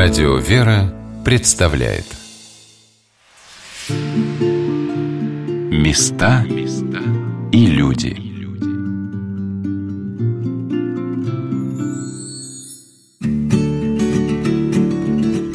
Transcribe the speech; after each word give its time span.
Радио 0.00 0.36
«Вера» 0.36 0.94
представляет 1.24 2.04
Места 5.72 6.44
и 7.50 7.66
люди 7.66 8.16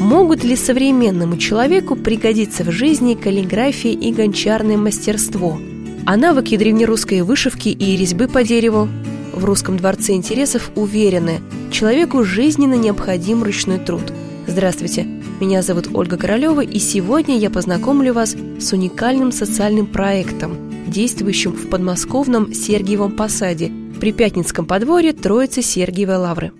Могут 0.01 0.43
ли 0.43 0.57
современному 0.57 1.37
человеку 1.37 1.95
пригодиться 1.95 2.65
в 2.65 2.71
жизни 2.71 3.13
каллиграфия 3.13 3.93
и 3.93 4.11
гончарное 4.11 4.75
мастерство? 4.75 5.57
А 6.05 6.17
навыки 6.17 6.57
древнерусской 6.57 7.21
вышивки 7.21 7.69
и 7.69 7.95
резьбы 7.95 8.27
по 8.27 8.43
дереву 8.43 8.89
в 9.31 9.45
русском 9.45 9.77
дворце 9.77 10.15
интересов 10.15 10.69
уверены, 10.75 11.39
человеку 11.71 12.25
жизненно 12.25 12.73
необходим 12.73 13.41
ручной 13.41 13.79
труд. 13.79 14.11
Здравствуйте, 14.53 15.07
меня 15.39 15.63
зовут 15.63 15.87
Ольга 15.95 16.15
Королева, 16.15 16.61
и 16.61 16.77
сегодня 16.77 17.39
я 17.39 17.49
познакомлю 17.49 18.13
вас 18.13 18.35
с 18.59 18.71
уникальным 18.71 19.31
социальным 19.31 19.87
проектом, 19.87 20.71
действующим 20.85 21.53
в 21.53 21.71
подмосковном 21.71 22.53
Сергиевом 22.53 23.13
посаде 23.13 23.71
при 23.99 24.11
Пятницком 24.11 24.67
подворье 24.67 25.13
Троицы 25.13 25.63
Сергиевой 25.63 26.17
Лавры. 26.17 26.51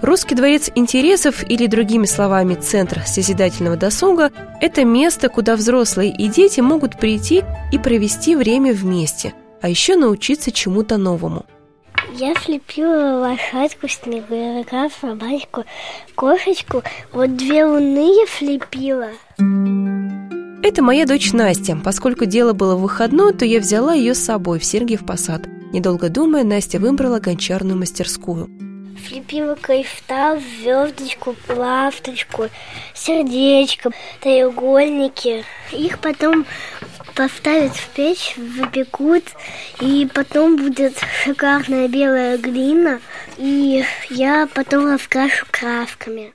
Русский 0.00 0.34
дворец 0.34 0.70
интересов 0.74 1.44
или, 1.46 1.66
другими 1.66 2.06
словами, 2.06 2.54
центр 2.54 3.02
созидательного 3.04 3.76
досуга– 3.76 4.32
это 4.62 4.86
место, 4.86 5.28
куда 5.28 5.56
взрослые 5.56 6.10
и 6.10 6.26
дети 6.28 6.60
могут 6.62 6.98
прийти 6.98 7.42
и 7.70 7.76
провести 7.76 8.34
время 8.34 8.72
вместе– 8.72 9.34
а 9.60 9.68
еще 9.68 9.96
научиться 9.96 10.50
чему-то 10.50 10.96
новому. 10.96 11.44
Я 12.12 12.34
слепила 12.34 13.20
лошадку, 13.20 13.86
снеговика, 13.88 14.88
собачку, 15.00 15.64
кошечку. 16.14 16.82
Вот 17.12 17.36
две 17.36 17.64
луны 17.64 18.20
я 18.20 18.26
слепила. 18.26 19.08
Это 20.62 20.82
моя 20.82 21.06
дочь 21.06 21.32
Настя. 21.32 21.78
Поскольку 21.82 22.26
дело 22.26 22.52
было 22.52 22.74
в 22.74 22.82
выходной, 22.82 23.32
то 23.32 23.44
я 23.44 23.60
взяла 23.60 23.94
ее 23.94 24.14
с 24.14 24.24
собой 24.24 24.58
в 24.58 24.64
Сергиев 24.64 25.06
Посад. 25.06 25.46
Недолго 25.72 26.08
думая, 26.08 26.42
Настя 26.42 26.78
выбрала 26.78 27.20
гончарную 27.20 27.78
мастерскую. 27.78 28.50
Слепила 29.08 29.54
кайфтал, 29.54 30.38
звездочку, 30.38 31.34
ласточку, 31.48 32.48
сердечко, 32.92 33.92
треугольники. 34.20 35.44
Их 35.72 36.00
потом 36.00 36.44
поставят 37.20 37.76
в 37.76 37.88
печь, 37.90 38.34
выпекут, 38.38 39.24
и 39.78 40.08
потом 40.14 40.56
будет 40.56 40.94
шикарная 41.22 41.86
белая 41.86 42.38
глина, 42.38 42.98
и 43.36 43.84
я 44.08 44.48
потом 44.54 44.86
раскрашу 44.86 45.44
красками. 45.50 46.32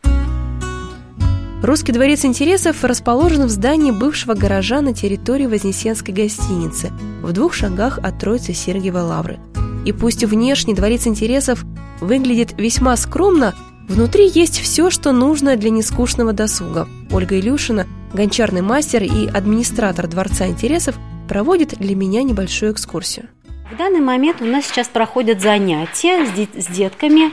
Русский 1.64 1.92
дворец 1.92 2.24
интересов 2.24 2.84
расположен 2.84 3.48
в 3.48 3.50
здании 3.50 3.90
бывшего 3.90 4.36
гаража 4.36 4.82
на 4.82 4.94
территории 4.94 5.48
Вознесенской 5.48 6.14
гостиницы, 6.14 6.92
в 7.24 7.34
двух 7.34 7.56
шагах 7.56 7.98
от 7.98 8.20
Троицы 8.20 8.54
Сергиевой 8.54 9.02
Лавры. 9.02 9.40
И 9.88 9.92
пусть 9.92 10.24
внешне 10.24 10.76
дворец 10.76 11.08
интересов 11.08 11.66
выглядит 12.00 12.54
весьма 12.60 12.96
скромно, 12.96 13.56
внутри 13.90 14.30
есть 14.30 14.60
все, 14.60 14.92
что 14.92 15.14
нужно 15.14 15.56
для 15.56 15.72
нескучного 15.72 16.32
досуга. 16.32 16.88
Ольга 17.12 17.40
Илюшина 17.40 17.88
гончарный 18.16 18.62
мастер 18.62 19.04
и 19.04 19.28
администратор 19.28 20.08
Дворца 20.08 20.48
интересов, 20.48 20.96
проводит 21.28 21.78
для 21.78 21.96
меня 21.96 22.24
небольшую 22.24 22.72
экскурсию. 22.72 23.28
В 23.72 23.78
данный 23.78 24.00
момент 24.00 24.42
у 24.42 24.46
нас 24.46 24.68
сейчас 24.68 24.88
проходят 24.88 25.42
занятия 25.42 26.26
с, 26.26 26.68
детками. 26.68 27.32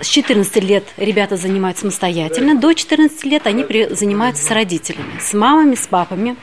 С 0.00 0.06
14 0.06 0.62
лет 0.62 0.84
ребята 0.96 1.36
занимаются 1.36 1.82
самостоятельно, 1.82 2.54
до 2.54 2.72
14 2.72 3.24
лет 3.24 3.46
они 3.46 3.66
занимаются 3.90 4.44
с 4.44 4.50
родителями, 4.50 5.18
с 5.20 5.34
мамами, 5.34 5.74
с 5.74 5.86
папами. 5.86 6.36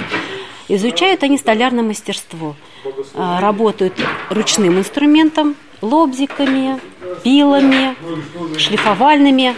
Изучают 0.67 1.23
они 1.23 1.37
столярное 1.37 1.83
мастерство, 1.83 2.55
а, 3.13 3.41
работают 3.41 3.93
ручным 4.29 4.77
инструментом, 4.77 5.55
лобзиками, 5.81 6.79
пилами, 7.23 7.95
шлифовальными 8.57 9.55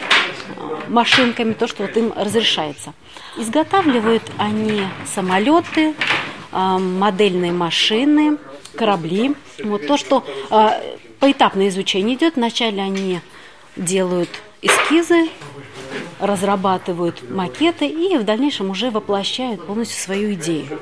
машинками, 0.88 1.54
то, 1.54 1.68
что 1.68 1.84
вот 1.84 1.98
им 1.98 2.14
разрешается. 2.16 2.94
Изготавливают 3.38 4.24
они 4.38 4.82
самолеты, 5.14 5.96
а, 6.52 6.78
модельные 6.78 7.52
машины, 7.52 8.38
корабли. 8.76 9.36
Вот 9.64 9.88
то, 9.88 9.98
что 9.98 10.24
а, 10.50 10.80
поэтапное 11.20 11.70
изучение 11.70 12.16
идет. 12.16 12.36
Вначале 12.36 12.82
они 12.82 13.22
делают 13.76 14.30
эскизы, 14.62 15.30
разрабатывают 16.20 17.30
макеты 17.30 17.88
и 17.88 18.18
в 18.18 18.24
дальнейшем 18.24 18.70
уже 18.70 18.92
воплощают 18.92 19.66
полностью 19.66 20.02
свою 20.02 20.34
идею. 20.34 20.80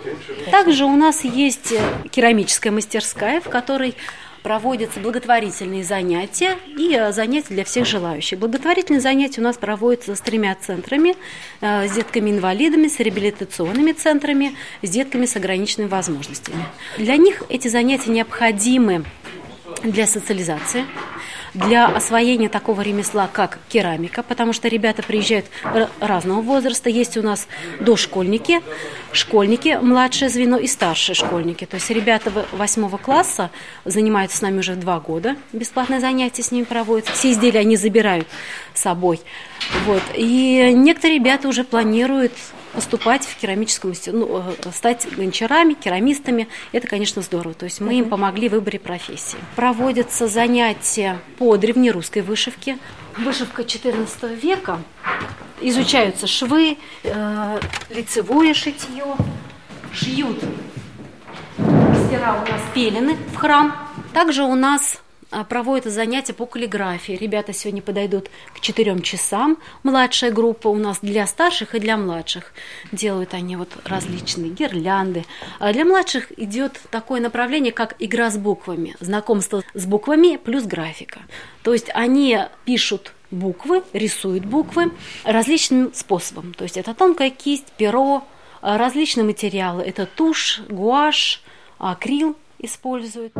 Также 0.51 0.85
у 0.85 0.95
нас 0.95 1.23
есть 1.23 1.73
керамическая 2.11 2.71
мастерская, 2.71 3.41
в 3.41 3.49
которой 3.49 3.95
проводятся 4.43 4.99
благотворительные 4.99 5.83
занятия 5.83 6.57
и 6.77 6.95
э, 6.95 7.11
занятия 7.11 7.53
для 7.53 7.63
всех 7.63 7.85
желающих. 7.85 8.39
Благотворительные 8.39 9.01
занятия 9.01 9.41
у 9.41 9.43
нас 9.43 9.57
проводятся 9.57 10.15
с 10.15 10.21
тремя 10.21 10.55
центрами, 10.55 11.15
э, 11.61 11.87
с 11.87 11.91
детками-инвалидами, 11.91 12.87
с 12.87 12.99
реабилитационными 12.99 13.91
центрами, 13.91 14.55
с 14.81 14.89
детками 14.89 15.25
с 15.25 15.35
ограниченными 15.35 15.89
возможностями. 15.89 16.63
Для 16.97 17.17
них 17.17 17.43
эти 17.49 17.67
занятия 17.67 18.11
необходимы 18.11 19.05
для 19.83 20.07
социализации, 20.07 20.85
для 21.53 21.85
освоения 21.87 22.49
такого 22.49 22.81
ремесла, 22.81 23.29
как 23.31 23.59
керамика, 23.69 24.23
потому 24.23 24.53
что 24.53 24.67
ребята 24.67 25.03
приезжают 25.03 25.45
разного 25.99 26.41
возраста. 26.41 26.89
Есть 26.89 27.17
у 27.17 27.21
нас 27.21 27.47
дошкольники, 27.79 28.61
школьники, 29.11 29.77
младшее 29.81 30.29
звено 30.29 30.57
и 30.57 30.67
старшие 30.67 31.15
школьники. 31.15 31.65
То 31.65 31.75
есть 31.75 31.89
ребята 31.89 32.31
восьмого 32.51 32.97
класса 32.97 33.51
занимаются 33.85 34.37
с 34.37 34.41
нами 34.41 34.59
уже 34.59 34.75
два 34.75 34.99
года. 34.99 35.35
Бесплатное 35.51 35.99
занятие 35.99 36.43
с 36.43 36.51
ними 36.51 36.63
проводится. 36.63 37.13
Все 37.13 37.31
изделия 37.31 37.61
они 37.61 37.75
забирают 37.75 38.27
с 38.73 38.81
собой. 38.81 39.19
Вот. 39.85 40.03
И 40.15 40.71
некоторые 40.73 41.19
ребята 41.19 41.47
уже 41.47 41.63
планируют 41.63 42.31
поступать 42.73 43.25
в 43.25 43.35
керамическую 43.37 43.93
ну, 44.07 44.43
э, 44.63 44.71
стать 44.73 45.07
гончарами, 45.15 45.73
керамистами. 45.73 46.47
Это, 46.71 46.87
конечно, 46.87 47.21
здорово. 47.21 47.53
То 47.53 47.65
есть 47.65 47.81
мы 47.81 47.99
им 47.99 48.09
помогли 48.09 48.49
в 48.49 48.53
выборе 48.53 48.79
профессии. 48.79 49.37
Проводятся 49.55 50.27
занятия 50.27 51.19
по 51.37 51.57
древнерусской 51.57 52.21
вышивке. 52.21 52.77
Вышивка 53.17 53.63
XIV 53.63 54.35
века. 54.35 54.79
Изучаются 55.61 56.27
швы, 56.27 56.77
э, 57.03 57.59
лицевое 57.89 58.53
шитье, 58.53 59.15
шьют 59.93 60.39
мастера 62.11 62.33
у 62.33 62.51
нас 62.51 62.61
пелены 62.73 63.15
в 63.33 63.35
храм. 63.35 63.75
Также 64.13 64.43
у 64.43 64.55
нас 64.55 65.01
проводят 65.49 65.91
занятия 65.91 66.33
по 66.33 66.45
каллиграфии. 66.45 67.13
Ребята 67.13 67.53
сегодня 67.53 67.81
подойдут 67.81 68.29
к 68.53 68.59
четырем 68.59 69.01
часам. 69.01 69.57
Младшая 69.83 70.31
группа 70.31 70.67
у 70.67 70.75
нас 70.75 70.99
для 71.01 71.25
старших 71.25 71.75
и 71.75 71.79
для 71.79 71.97
младших. 71.97 72.53
Делают 72.91 73.33
они 73.33 73.55
вот 73.55 73.69
различные 73.85 74.51
гирлянды. 74.51 75.25
А 75.59 75.73
для 75.73 75.85
младших 75.85 76.37
идет 76.37 76.79
такое 76.91 77.21
направление, 77.21 77.71
как 77.71 77.95
игра 77.99 78.29
с 78.29 78.37
буквами. 78.37 78.95
Знакомство 78.99 79.63
с 79.73 79.85
буквами 79.85 80.37
плюс 80.37 80.63
графика. 80.63 81.21
То 81.63 81.73
есть 81.73 81.89
они 81.93 82.39
пишут 82.65 83.13
буквы, 83.31 83.83
рисуют 83.93 84.45
буквы 84.45 84.91
различным 85.23 85.93
способом. 85.93 86.53
То 86.53 86.63
есть 86.63 86.77
это 86.77 86.93
тонкая 86.93 87.29
кисть, 87.29 87.71
перо, 87.77 88.23
а, 88.61 88.77
различные 88.77 89.23
материалы. 89.23 89.81
Это 89.83 90.05
тушь, 90.05 90.61
гуашь, 90.69 91.41
акрил 91.77 92.35
используют. 92.59 93.33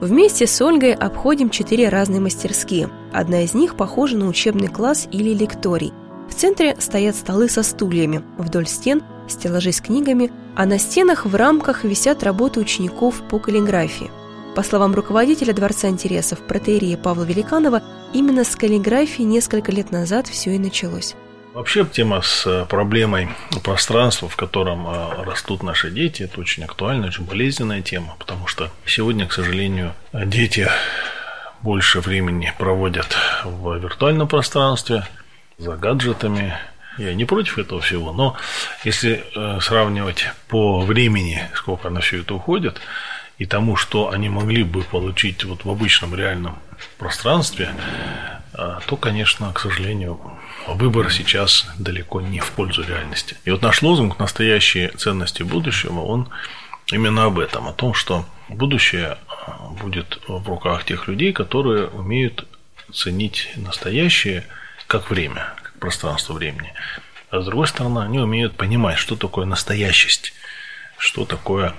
Вместе 0.00 0.46
с 0.46 0.60
Ольгой 0.60 0.92
обходим 0.92 1.48
четыре 1.48 1.88
разные 1.88 2.20
мастерские. 2.20 2.90
Одна 3.14 3.44
из 3.44 3.54
них 3.54 3.76
похожа 3.76 4.18
на 4.18 4.28
учебный 4.28 4.68
класс 4.68 5.08
или 5.10 5.32
лекторий. 5.32 5.94
В 6.28 6.34
центре 6.34 6.76
стоят 6.78 7.16
столы 7.16 7.48
со 7.48 7.62
стульями, 7.62 8.22
вдоль 8.36 8.66
стен– 8.66 9.02
стеллажи 9.28 9.72
с 9.72 9.80
книгами, 9.80 10.30
а 10.54 10.66
на 10.66 10.78
стенах 10.78 11.24
в 11.24 11.34
рамках 11.34 11.84
висят 11.84 12.22
работы 12.22 12.60
учеников 12.60 13.22
по 13.30 13.38
каллиграфии. 13.38 14.10
По 14.54 14.62
словам 14.62 14.94
руководителя 14.94 15.54
Дворца 15.54 15.88
интересов 15.88 16.40
протеерия 16.40 16.98
Павла 16.98 17.24
Великанова, 17.24 17.82
именно 18.12 18.44
с 18.44 18.54
каллиграфии 18.54 19.22
несколько 19.22 19.72
лет 19.72 19.90
назад 19.90 20.26
все 20.26 20.54
и 20.54 20.58
началось. 20.58 21.14
Вообще 21.56 21.86
тема 21.86 22.20
с 22.20 22.46
э, 22.46 22.66
проблемой 22.66 23.30
пространства, 23.64 24.28
в 24.28 24.36
котором 24.36 24.86
э, 24.86 25.22
растут 25.22 25.62
наши 25.62 25.90
дети, 25.90 26.24
это 26.24 26.38
очень 26.38 26.64
актуальная, 26.64 27.08
очень 27.08 27.24
болезненная 27.24 27.80
тема, 27.80 28.14
потому 28.18 28.46
что 28.46 28.70
сегодня, 28.84 29.26
к 29.26 29.32
сожалению, 29.32 29.94
дети 30.12 30.68
больше 31.62 32.00
времени 32.00 32.52
проводят 32.58 33.16
в 33.44 33.74
виртуальном 33.78 34.28
пространстве, 34.28 35.06
за 35.56 35.78
гаджетами. 35.78 36.52
Я 36.98 37.14
не 37.14 37.24
против 37.24 37.56
этого 37.56 37.80
всего, 37.80 38.12
но 38.12 38.36
если 38.84 39.24
э, 39.34 39.58
сравнивать 39.62 40.26
по 40.48 40.80
времени, 40.80 41.40
сколько 41.54 41.88
на 41.88 42.00
все 42.00 42.20
это 42.20 42.34
уходит, 42.34 42.82
и 43.38 43.46
тому, 43.46 43.76
что 43.76 44.10
они 44.10 44.28
могли 44.28 44.62
бы 44.62 44.82
получить 44.82 45.42
вот 45.44 45.64
в 45.64 45.70
обычном 45.70 46.14
реальном 46.14 46.58
пространстве, 46.98 47.70
то, 48.52 48.96
конечно, 48.96 49.52
к 49.52 49.60
сожалению, 49.60 50.18
выбор 50.66 51.12
сейчас 51.12 51.66
далеко 51.78 52.20
не 52.20 52.40
в 52.40 52.50
пользу 52.52 52.82
реальности. 52.82 53.36
И 53.44 53.50
вот 53.50 53.62
наш 53.62 53.82
лозунг 53.82 54.18
«Настоящие 54.18 54.88
ценности 54.90 55.42
будущего», 55.42 56.00
он 56.00 56.28
именно 56.92 57.24
об 57.24 57.38
этом, 57.38 57.68
о 57.68 57.72
том, 57.72 57.94
что 57.94 58.24
будущее 58.48 59.18
а, 59.28 59.68
будет 59.80 60.20
в 60.28 60.48
руках 60.48 60.84
тех 60.84 61.08
людей, 61.08 61.32
которые 61.32 61.86
умеют 61.88 62.46
ценить 62.92 63.50
настоящее 63.56 64.44
как 64.86 65.10
время, 65.10 65.54
как 65.62 65.78
пространство 65.78 66.32
времени. 66.32 66.72
А 67.30 67.40
с 67.40 67.44
другой 67.44 67.66
стороны, 67.66 68.00
они 68.00 68.18
умеют 68.18 68.56
понимать, 68.56 68.98
что 68.98 69.16
такое 69.16 69.46
настоящесть, 69.46 70.32
что 70.98 71.24
такое 71.24 71.74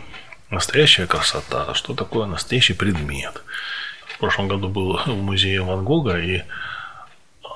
настоящая 0.50 1.08
красота, 1.08 1.74
что 1.74 1.94
такое 1.94 2.26
настоящий 2.26 2.74
предмет. 2.74 3.44
В 4.08 4.18
прошлом 4.20 4.48
году 4.48 4.68
был 4.68 4.98
в 4.98 5.08
музее 5.08 5.62
Ван 5.62 5.84
Гога 5.84 6.20
и 6.20 6.44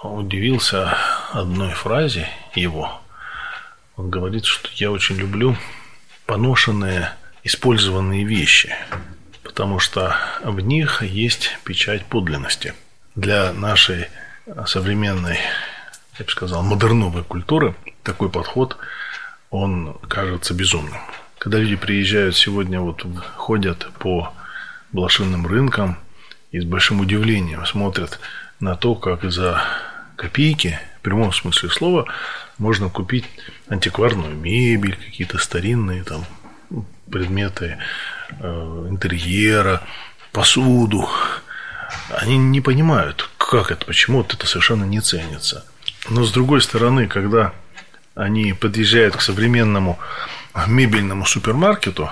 удивился 0.04 0.98
одной 1.34 1.72
фразе 1.72 2.28
его. 2.56 3.02
Он 3.96 4.10
говорит, 4.10 4.46
что 4.46 4.70
я 4.76 4.92
очень 4.92 5.16
люблю 5.16 5.56
поношенные, 6.26 7.12
использованные 7.44 8.24
вещи, 8.26 8.76
потому 9.44 9.80
что 9.80 10.16
в 10.44 10.60
них 10.60 11.02
есть 11.02 11.58
печать 11.64 12.06
подлинности. 12.06 12.74
Для 13.16 13.54
нашей 13.54 14.08
современной, 14.66 15.40
я 16.18 16.26
бы 16.26 16.32
сказал, 16.32 16.64
модерновой 16.64 17.24
культуры 17.24 17.76
такой 18.04 18.30
подход, 18.30 18.78
он 19.50 19.98
кажется 20.08 20.54
безумным. 20.54 21.00
Когда 21.38 21.58
люди 21.58 21.76
приезжают 21.76 22.36
сегодня, 22.38 22.80
вот 22.80 23.06
ходят 23.36 23.90
по 24.00 24.34
блошиным 24.92 25.48
рынкам 25.48 25.98
и 26.52 26.60
с 26.60 26.66
большим 26.66 27.00
удивлением 27.00 27.66
смотрят 27.66 28.20
на 28.60 28.76
то, 28.76 28.96
как 28.96 29.24
за 29.30 29.64
копейки, 30.16 30.80
в 31.02 31.04
прямом 31.04 31.34
смысле 31.34 31.70
слова, 31.72 32.06
можно 32.60 32.88
купить 32.88 33.26
антикварную 33.68 34.36
мебель, 34.36 34.96
какие-то 34.96 35.40
старинные 35.40 36.04
там 36.04 36.26
предметы 37.10 37.80
э, 38.40 38.88
интерьера, 38.88 39.82
посуду. 40.32 41.10
Они 42.16 42.38
не 42.38 42.62
понимают, 42.62 43.32
как 43.38 43.72
это, 43.72 43.84
почему 43.84 44.20
вот 44.20 44.36
это 44.36 44.46
совершенно 44.46 44.84
не 44.84 45.02
ценится. 45.02 45.66
Но 46.08 46.24
с 46.24 46.32
другой 46.32 46.62
стороны, 46.62 47.08
когда 47.08 47.54
они 48.14 48.54
подъезжают 48.54 49.16
к 49.16 49.22
современному 49.22 49.98
мебельному 50.68 51.26
супермаркету, 51.26 52.12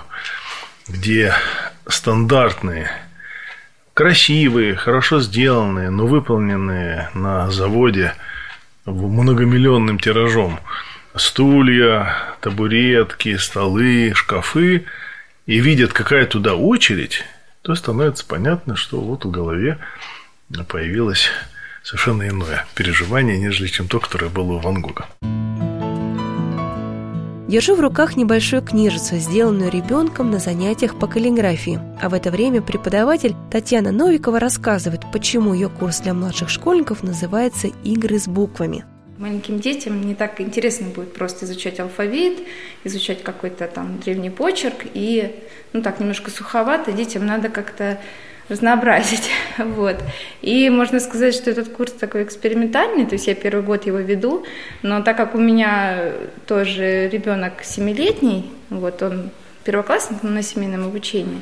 где 0.87 1.35
стандартные 1.87 2.89
красивые, 3.93 4.75
хорошо 4.75 5.19
сделанные, 5.21 5.91
но 5.91 6.07
выполненные 6.07 7.11
на 7.13 7.51
заводе 7.51 8.15
многомиллионным 8.89 9.99
тиражом 9.99 10.59
стулья, 11.15 12.15
табуретки, 12.41 13.35
столы, 13.37 14.13
шкафы, 14.15 14.85
и 15.45 15.59
видят, 15.59 15.93
какая 15.93 16.25
туда 16.25 16.55
очередь, 16.55 17.23
то 17.61 17.73
становится 17.75 18.25
понятно, 18.25 18.75
что 18.75 18.99
вот 18.99 19.25
в 19.25 19.31
голове 19.31 19.79
появилось 20.67 21.29
совершенно 21.83 22.27
иное 22.27 22.65
переживание, 22.75 23.37
нежели 23.37 23.67
чем 23.67 23.87
то, 23.87 23.99
которое 23.99 24.29
было 24.29 24.53
у 24.53 24.59
Ван 24.59 24.81
Гога. 24.81 25.07
Держу 27.49 27.73
в 27.73 27.79
руках 27.79 28.15
небольшую 28.15 28.61
книжицу, 28.61 29.15
сделанную 29.15 29.71
ребенком 29.71 30.29
на 30.29 30.37
занятиях 30.37 30.99
по 30.99 31.07
каллиграфии. 31.07 31.79
А 31.99 32.07
в 32.07 32.13
это 32.13 32.29
время 32.29 32.61
преподаватель 32.61 33.33
Татьяна 33.49 33.91
Новикова 33.91 34.39
рассказывает, 34.39 35.01
почему 35.11 35.55
ее 35.55 35.67
курс 35.67 36.01
для 36.01 36.13
младших 36.13 36.49
школьников 36.49 37.01
называется 37.01 37.69
«Игры 37.83 38.19
с 38.19 38.27
буквами». 38.27 38.85
Маленьким 39.17 39.59
детям 39.59 39.99
не 40.05 40.13
так 40.13 40.39
интересно 40.39 40.89
будет 40.89 41.15
просто 41.15 41.45
изучать 41.45 41.79
алфавит, 41.79 42.37
изучать 42.83 43.23
какой-то 43.23 43.65
там 43.65 43.97
древний 43.97 44.29
почерк, 44.29 44.85
и, 44.93 45.35
ну 45.73 45.81
так, 45.81 45.99
немножко 45.99 46.29
суховато, 46.29 46.91
детям 46.91 47.25
надо 47.25 47.49
как-то 47.49 47.99
разнообразить. 48.49 49.29
Вот. 49.57 49.97
И 50.41 50.69
можно 50.69 50.99
сказать, 50.99 51.35
что 51.35 51.51
этот 51.51 51.69
курс 51.69 51.91
такой 51.91 52.23
экспериментальный, 52.23 53.05
то 53.05 53.13
есть 53.13 53.27
я 53.27 53.35
первый 53.35 53.61
год 53.61 53.85
его 53.85 53.97
веду, 53.97 54.45
но 54.81 55.01
так 55.01 55.17
как 55.17 55.35
у 55.35 55.37
меня 55.37 56.11
тоже 56.47 57.09
ребенок 57.09 57.63
семилетний, 57.63 58.49
вот 58.69 59.01
он 59.01 59.31
первоклассник 59.65 60.23
на 60.23 60.41
семейном 60.41 60.85
обучении, 60.85 61.41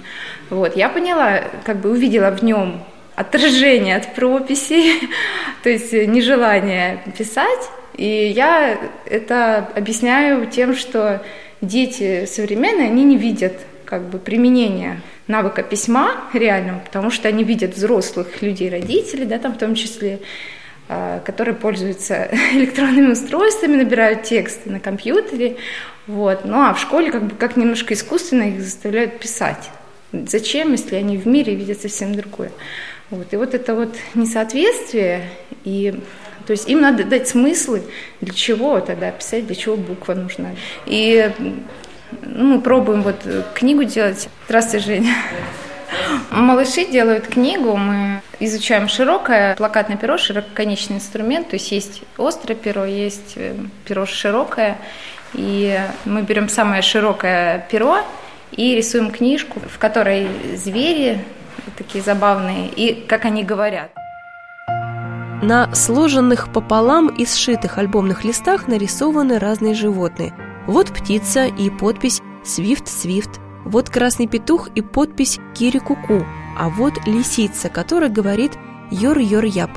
вот, 0.50 0.76
я 0.76 0.90
поняла, 0.90 1.44
как 1.64 1.78
бы 1.78 1.92
увидела 1.92 2.32
в 2.32 2.44
нем 2.44 2.84
отражение 3.16 3.96
от 3.96 4.14
прописи, 4.16 4.94
то 5.64 5.70
есть 5.70 5.94
нежелание 5.94 7.04
писать, 7.18 7.70
и 7.96 8.32
я 8.36 8.78
это 9.06 9.70
объясняю 9.76 10.48
тем, 10.48 10.76
что 10.76 11.22
дети 11.62 12.26
современные, 12.26 12.88
они 12.88 13.04
не 13.04 13.18
видят 13.18 13.54
как 13.86 14.04
бы 14.10 14.20
применения 14.20 15.02
навыка 15.28 15.64
письма 15.64 16.30
реального, 16.34 16.80
потому 16.80 17.12
что 17.12 17.28
они 17.28 17.44
видят 17.44 17.76
взрослых 17.76 18.42
людей, 18.42 18.70
родителей, 18.70 19.26
да, 19.26 19.40
там 19.40 19.54
в 19.54 19.58
том 19.58 19.76
числе, 19.76 20.20
а, 20.88 21.20
которые 21.20 21.56
пользуются 21.56 22.30
электронными 22.54 23.12
устройствами, 23.12 23.76
набирают 23.76 24.24
тексты 24.24 24.70
на 24.70 24.80
компьютере, 24.80 25.58
вот. 26.08 26.46
Ну 26.46 26.62
а 26.62 26.74
в 26.74 26.80
школе 26.80 27.12
как 27.12 27.24
бы 27.24 27.36
как 27.36 27.58
немножко 27.58 27.94
искусственно 27.94 28.44
их 28.44 28.62
заставляют 28.62 29.20
писать. 29.20 29.70
Зачем, 30.14 30.72
если 30.72 30.96
они 30.96 31.18
в 31.18 31.28
мире 31.28 31.54
видят 31.54 31.82
совсем 31.82 32.16
другое? 32.16 32.52
Вот. 33.10 33.34
И 33.34 33.38
вот 33.38 33.54
это 33.54 33.76
вот 33.76 33.96
несоответствие, 34.16 35.30
и 35.66 36.00
то 36.46 36.52
есть 36.52 36.70
им 36.70 36.80
надо 36.80 37.04
дать 37.04 37.28
смыслы, 37.28 37.84
для 38.22 38.34
чего 38.34 38.80
тогда 38.80 39.12
писать, 39.12 39.46
для 39.48 39.56
чего 39.56 39.76
буква 39.76 40.14
нужна. 40.14 40.52
И 40.86 41.30
ну, 42.22 42.56
мы 42.56 42.62
пробуем 42.62 43.02
вот 43.02 43.26
книгу 43.54 43.84
делать. 43.84 44.30
Здравствуй, 44.46 44.80
Женя. 44.80 45.14
Малыши 46.32 46.86
делают 46.86 47.28
книгу, 47.28 47.76
мы 47.76 48.22
изучаем 48.40 48.88
широкое 48.88 49.56
плакатное 49.56 49.98
перо, 49.98 50.18
ширококонечный 50.18 50.98
инструмент, 50.98 51.50
то 51.50 51.56
есть 51.56 51.72
есть 51.72 52.04
острое 52.18 52.56
перо, 52.56 52.86
есть 52.86 53.34
э, 53.36 53.56
перо 53.86 54.06
широкое, 54.06 54.78
и 55.34 55.80
мы 56.06 56.22
берем 56.24 56.50
самое 56.50 56.82
широкое 56.82 57.66
перо 57.72 58.00
и 58.52 58.76
рисуем 58.76 59.12
книжку, 59.12 59.60
в 59.60 59.78
которой 59.78 60.28
звери 60.56 61.24
такие 61.78 62.04
забавные, 62.04 62.68
и 62.68 62.94
как 63.08 63.26
они 63.26 63.44
говорят. 63.44 63.90
На 65.42 65.74
сложенных 65.74 66.52
пополам 66.52 67.08
и 67.08 67.26
сшитых 67.26 67.78
альбомных 67.78 68.24
листах 68.24 68.68
нарисованы 68.68 69.40
разные 69.40 69.74
животные– 69.74 70.34
вот 70.68 70.90
птица 70.90 71.46
и 71.46 71.70
подпись 71.70 72.22
«Свифт 72.44 72.88
Свифт», 72.88 73.40
вот 73.66 73.90
красный 73.90 74.28
петух 74.28 74.70
и 74.76 74.82
подпись 74.82 75.40
«Кири 75.58 75.80
Куку», 75.80 76.26
а 76.58 76.70
вот 76.70 76.94
лисица, 77.06 77.70
которая 77.70 78.10
говорит 78.10 78.52
«Йор-йор-яп». 78.92 79.72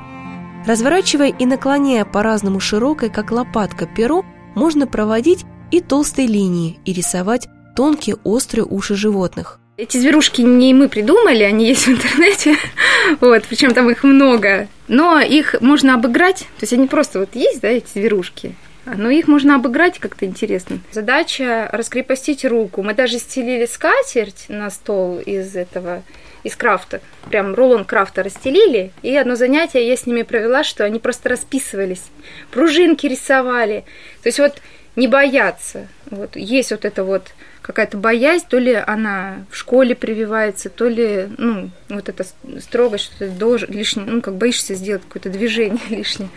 Разворачивая 0.66 1.28
и 1.28 1.46
наклоняя 1.46 2.04
по-разному 2.04 2.60
широкое, 2.60 3.08
как 3.08 3.30
лопатка, 3.30 3.86
перо, 3.86 4.24
можно 4.54 4.86
проводить 4.86 5.46
и 5.70 5.80
толстые 5.80 6.28
линии, 6.28 6.78
и 6.84 6.92
рисовать 6.92 7.48
тонкие 7.74 8.16
острые 8.24 8.64
уши 8.64 8.94
животных. 8.94 9.58
Эти 9.76 9.96
зверушки 9.96 10.42
не 10.42 10.74
мы 10.74 10.88
придумали, 10.88 11.42
они 11.42 11.66
есть 11.66 11.86
в 11.86 11.90
интернете, 11.90 12.56
вот, 13.20 13.44
причем 13.48 13.72
там 13.72 13.88
их 13.88 14.04
много. 14.04 14.68
Но 14.88 15.20
их 15.20 15.54
можно 15.62 15.94
обыграть, 15.94 16.40
то 16.40 16.62
есть 16.62 16.74
они 16.74 16.86
просто 16.86 17.20
вот 17.20 17.30
есть, 17.34 17.62
да, 17.62 17.68
эти 17.68 17.86
зверушки, 17.94 18.54
но 18.96 19.10
их 19.10 19.28
можно 19.28 19.56
обыграть 19.56 19.98
как-то 19.98 20.26
интересно. 20.26 20.80
Задача 20.92 21.68
раскрепостить 21.72 22.44
руку. 22.44 22.82
Мы 22.82 22.94
даже 22.94 23.18
стелили 23.18 23.66
скатерть 23.66 24.46
на 24.48 24.70
стол 24.70 25.18
из 25.18 25.56
этого 25.56 26.02
из 26.42 26.56
крафта. 26.56 27.00
Прям 27.28 27.54
рулон 27.54 27.84
крафта 27.84 28.22
расстелили. 28.22 28.92
И 29.02 29.14
одно 29.14 29.36
занятие 29.36 29.86
я 29.86 29.96
с 29.96 30.06
ними 30.06 30.22
провела, 30.22 30.64
что 30.64 30.84
они 30.84 30.98
просто 30.98 31.28
расписывались. 31.28 32.02
Пружинки 32.50 33.06
рисовали. 33.06 33.84
То 34.22 34.28
есть 34.28 34.38
вот 34.38 34.60
не 35.00 35.08
бояться. 35.08 35.88
Вот 36.10 36.36
есть 36.36 36.70
вот 36.70 36.84
это 36.84 37.04
вот 37.04 37.32
какая-то 37.62 37.96
боязнь, 37.96 38.44
то 38.48 38.58
ли 38.58 38.74
она 38.74 39.46
в 39.50 39.56
школе 39.56 39.94
прививается, 39.94 40.68
то 40.68 40.88
ли, 40.88 41.28
ну, 41.38 41.70
вот 41.88 42.08
это 42.08 42.26
строгость, 42.58 43.04
что 43.04 43.18
ты 43.18 43.28
должен 43.28 43.70
лишний, 43.70 44.02
ну, 44.04 44.20
как 44.20 44.34
боишься 44.34 44.74
сделать 44.74 45.02
какое-то 45.02 45.30
движение 45.30 45.80
лишнее. 45.88 46.30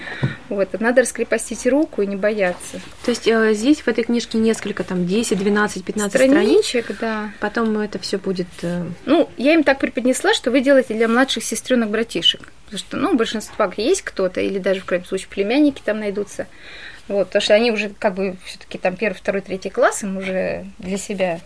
Вот, 0.50 0.80
надо 0.80 1.02
раскрепостить 1.02 1.66
руку 1.66 2.02
и 2.02 2.08
не 2.08 2.16
бояться. 2.16 2.80
То 3.04 3.12
есть 3.12 3.28
э, 3.28 3.54
здесь 3.54 3.82
в 3.82 3.88
этой 3.88 4.04
книжке 4.04 4.38
несколько, 4.38 4.84
там, 4.84 5.08
10, 5.08 5.38
12, 5.38 5.84
15 5.84 6.12
страничек, 6.12 6.86
страничек. 6.86 7.00
да. 7.00 7.32
Потом 7.40 7.78
это 7.80 8.00
все 8.00 8.18
будет... 8.18 8.48
Э... 8.62 8.86
Ну, 9.06 9.30
я 9.38 9.54
им 9.54 9.64
так 9.64 9.80
преподнесла, 9.80 10.34
что 10.34 10.52
вы 10.52 10.62
делаете 10.62 10.94
для 10.94 11.08
младших 11.08 11.44
сестренок 11.44 11.90
братишек. 11.90 12.42
Потому 12.66 12.80
что, 12.80 12.98
ну, 12.98 13.16
большинство 13.16 13.72
есть 13.76 14.04
кто-то, 14.04 14.40
или 14.40 14.60
даже, 14.60 14.82
в 14.82 14.86
крайнем 14.86 15.06
случае, 15.06 15.28
племянники 15.30 15.82
там 15.84 16.00
найдутся. 16.00 16.48
Вот, 17.08 17.28
потому 17.28 17.42
что 17.42 17.54
они 17.54 17.72
уже 17.72 17.90
как 17.90 18.14
бы 18.14 18.38
все-таки 18.46 18.78
там 18.78 18.96
первый, 18.96 19.16
второй, 19.16 19.42
третий 19.42 19.70
класс, 19.70 20.04
им 20.04 20.18
уже 20.18 20.66
для 20.78 20.98
себя 20.98 21.42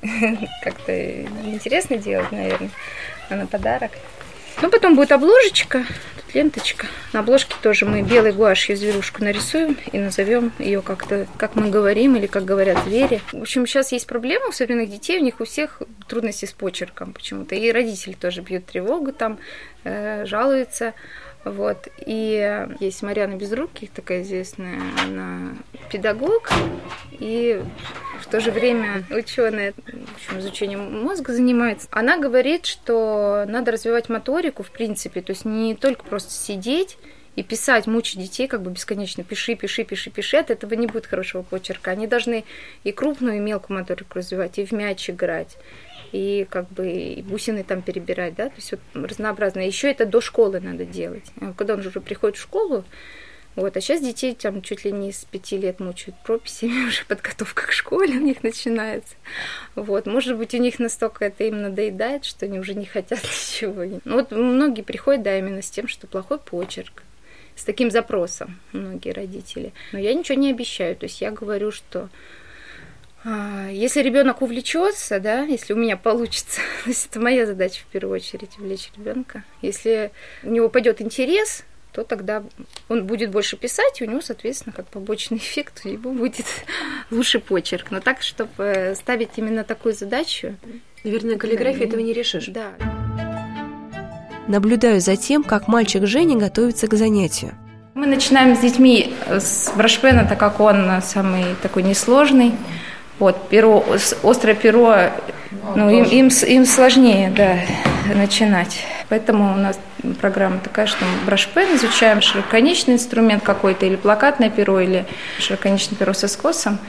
как-то 0.62 1.22
интересно 1.22 1.96
делать, 1.98 2.32
наверное, 2.32 2.70
а 3.28 3.36
на 3.36 3.46
подарок. 3.46 3.92
Ну, 4.60 4.70
потом 4.70 4.94
будет 4.94 5.12
обложечка. 5.12 5.84
Тут 6.16 6.34
ленточка. 6.34 6.86
На 7.12 7.20
обложке 7.20 7.54
тоже 7.62 7.86
мы 7.86 8.02
белой 8.02 8.32
гуашью 8.32 8.76
зверушку 8.76 9.24
нарисуем 9.24 9.76
и 9.92 9.98
назовем 9.98 10.52
ее 10.58 10.82
как-то, 10.82 11.26
как 11.36 11.56
мы 11.56 11.70
говорим 11.70 12.16
или 12.16 12.26
как 12.26 12.44
говорят 12.44 12.84
звери. 12.84 13.20
В 13.32 13.42
общем, 13.42 13.66
сейчас 13.66 13.92
есть 13.92 14.06
проблема 14.06 14.48
у 14.48 14.52
современных 14.52 14.90
детей, 14.90 15.18
у 15.18 15.22
них 15.22 15.40
у 15.40 15.44
всех 15.44 15.82
трудности 16.06 16.44
с 16.44 16.52
почерком 16.52 17.12
почему-то. 17.12 17.54
И 17.54 17.72
родители 17.72 18.12
тоже 18.12 18.42
бьют 18.42 18.66
тревогу 18.66 19.12
там, 19.12 19.38
э, 19.84 20.26
жалуются. 20.26 20.94
Вот. 21.44 21.88
И 22.06 22.66
есть 22.80 23.02
Марьяна 23.02 23.34
Безруких, 23.34 23.90
такая 23.90 24.22
известная, 24.22 24.80
она 25.04 25.54
педагог 25.90 26.50
и 27.12 27.62
в 28.20 28.26
то 28.26 28.40
же 28.40 28.50
время 28.50 29.04
ученая, 29.10 29.72
в 29.72 30.14
общем, 30.14 30.38
изучением 30.38 31.02
мозга 31.02 31.32
занимается. 31.32 31.88
Она 31.90 32.18
говорит, 32.18 32.66
что 32.66 33.44
надо 33.48 33.72
развивать 33.72 34.08
моторику, 34.08 34.62
в 34.62 34.70
принципе, 34.70 35.20
то 35.20 35.32
есть 35.32 35.44
не 35.44 35.74
только 35.74 36.04
просто 36.04 36.30
сидеть 36.30 36.96
и 37.34 37.42
писать, 37.42 37.86
мучить 37.86 38.20
детей 38.20 38.46
как 38.46 38.62
бы 38.62 38.70
бесконечно. 38.70 39.24
Пиши, 39.24 39.54
пиши, 39.54 39.84
пиши, 39.84 40.10
пиши. 40.10 40.36
От 40.36 40.50
этого 40.50 40.74
не 40.74 40.86
будет 40.86 41.06
хорошего 41.06 41.42
почерка. 41.42 41.90
Они 41.90 42.06
должны 42.06 42.44
и 42.84 42.92
крупную, 42.92 43.38
и 43.38 43.40
мелкую 43.40 43.78
моторику 43.78 44.18
развивать, 44.18 44.58
и 44.58 44.66
в 44.66 44.72
мяч 44.72 45.08
играть, 45.08 45.56
и 46.12 46.46
как 46.48 46.68
бы 46.70 46.90
и 46.90 47.22
бусины 47.22 47.64
там 47.64 47.82
перебирать, 47.82 48.34
да, 48.34 48.48
то 48.48 48.56
есть 48.56 48.72
вот 48.72 48.80
разнообразно. 48.94 49.60
Еще 49.60 49.90
это 49.90 50.06
до 50.06 50.20
школы 50.20 50.60
надо 50.60 50.84
делать. 50.84 51.32
А 51.40 51.52
когда 51.54 51.74
он 51.74 51.80
уже 51.80 52.00
приходит 52.00 52.36
в 52.36 52.42
школу, 52.42 52.84
вот, 53.54 53.76
а 53.76 53.80
сейчас 53.80 54.00
детей 54.00 54.34
там 54.34 54.62
чуть 54.62 54.84
ли 54.84 54.92
не 54.92 55.12
с 55.12 55.24
пяти 55.24 55.58
лет 55.58 55.78
мучают 55.80 56.16
прописями, 56.22 56.86
уже 56.88 57.04
подготовка 57.06 57.66
к 57.66 57.72
школе 57.72 58.18
у 58.18 58.22
них 58.22 58.42
начинается. 58.42 59.14
Вот, 59.74 60.06
может 60.06 60.36
быть, 60.36 60.54
у 60.54 60.58
них 60.58 60.78
настолько 60.78 61.26
это 61.26 61.44
им 61.44 61.60
надоедает, 61.62 62.24
что 62.24 62.46
они 62.46 62.58
уже 62.58 62.74
не 62.74 62.86
хотят 62.86 63.22
ничего. 63.22 64.00
Ну, 64.04 64.16
вот 64.16 64.30
многие 64.30 64.82
приходят, 64.82 65.22
да, 65.22 65.38
именно 65.38 65.62
с 65.62 65.70
тем, 65.70 65.88
что 65.88 66.06
плохой 66.06 66.38
почерк, 66.38 67.02
с 67.54 67.64
таким 67.64 67.90
запросом 67.90 68.58
многие 68.72 69.10
родители. 69.10 69.72
Но 69.92 69.98
я 69.98 70.14
ничего 70.14 70.38
не 70.38 70.50
обещаю, 70.50 70.96
то 70.96 71.04
есть 71.04 71.20
я 71.20 71.30
говорю, 71.30 71.70
что 71.70 72.08
если 73.24 74.02
ребенок 74.02 74.42
увлечется, 74.42 75.20
да, 75.20 75.42
если 75.42 75.74
у 75.74 75.76
меня 75.76 75.96
получится, 75.96 76.60
то 76.84 76.90
есть 76.90 77.06
это 77.10 77.20
моя 77.20 77.46
задача 77.46 77.82
в 77.82 77.86
первую 77.92 78.16
очередь 78.16 78.58
увлечь 78.58 78.90
ребенка. 78.96 79.44
Если 79.60 80.10
у 80.42 80.50
него 80.50 80.68
пойдет 80.68 81.00
интерес, 81.00 81.64
то 81.92 82.04
тогда 82.04 82.42
он 82.88 83.06
будет 83.06 83.30
больше 83.30 83.56
писать, 83.56 84.00
и 84.00 84.04
у 84.04 84.10
него, 84.10 84.20
соответственно, 84.20 84.72
как 84.74 84.86
побочный 84.86 85.36
эффект, 85.38 85.82
у 85.84 85.88
него 85.88 86.10
будет 86.12 86.46
лучше 87.10 87.38
почерк. 87.38 87.90
Но 87.90 88.00
так, 88.00 88.22
чтобы 88.22 88.94
ставить 88.96 89.30
именно 89.36 89.64
такую 89.64 89.94
задачу... 89.94 90.56
Наверное, 91.04 91.36
каллиграфией 91.36 91.88
этого 91.88 92.00
не 92.00 92.12
решишь. 92.12 92.46
Да. 92.46 92.74
Наблюдаю 94.46 95.00
за 95.00 95.16
тем, 95.16 95.42
как 95.42 95.66
мальчик 95.66 96.06
Женя 96.06 96.36
готовится 96.36 96.86
к 96.86 96.94
занятию. 96.94 97.54
Мы 97.94 98.06
начинаем 98.06 98.54
с 98.54 98.60
детьми 98.60 99.12
с 99.28 99.72
брошпена, 99.76 100.24
так 100.24 100.38
как 100.38 100.60
он 100.60 101.02
самый 101.02 101.44
такой 101.60 101.82
несложный. 101.82 102.52
Вот, 103.22 103.48
перо, 103.48 103.84
острое 104.24 104.56
перо, 104.56 104.96
ну, 105.76 105.88
им, 105.88 106.02
им, 106.02 106.26
им 106.26 106.66
сложнее, 106.66 107.30
да, 107.30 107.56
начинать. 108.12 108.80
Поэтому 109.10 109.54
у 109.54 109.56
нас 109.56 109.78
программа 110.20 110.58
такая, 110.58 110.88
что 110.88 111.04
мы 111.04 111.24
брошпен 111.24 111.76
изучаем 111.76 112.20
широконечный 112.20 112.94
инструмент 112.94 113.44
какой-то, 113.44 113.86
или 113.86 113.94
плакатное 113.94 114.50
перо, 114.50 114.80
или 114.80 115.06
широконечное 115.38 115.96
перо 115.96 116.14
со 116.14 116.26
скосом, 116.26 116.80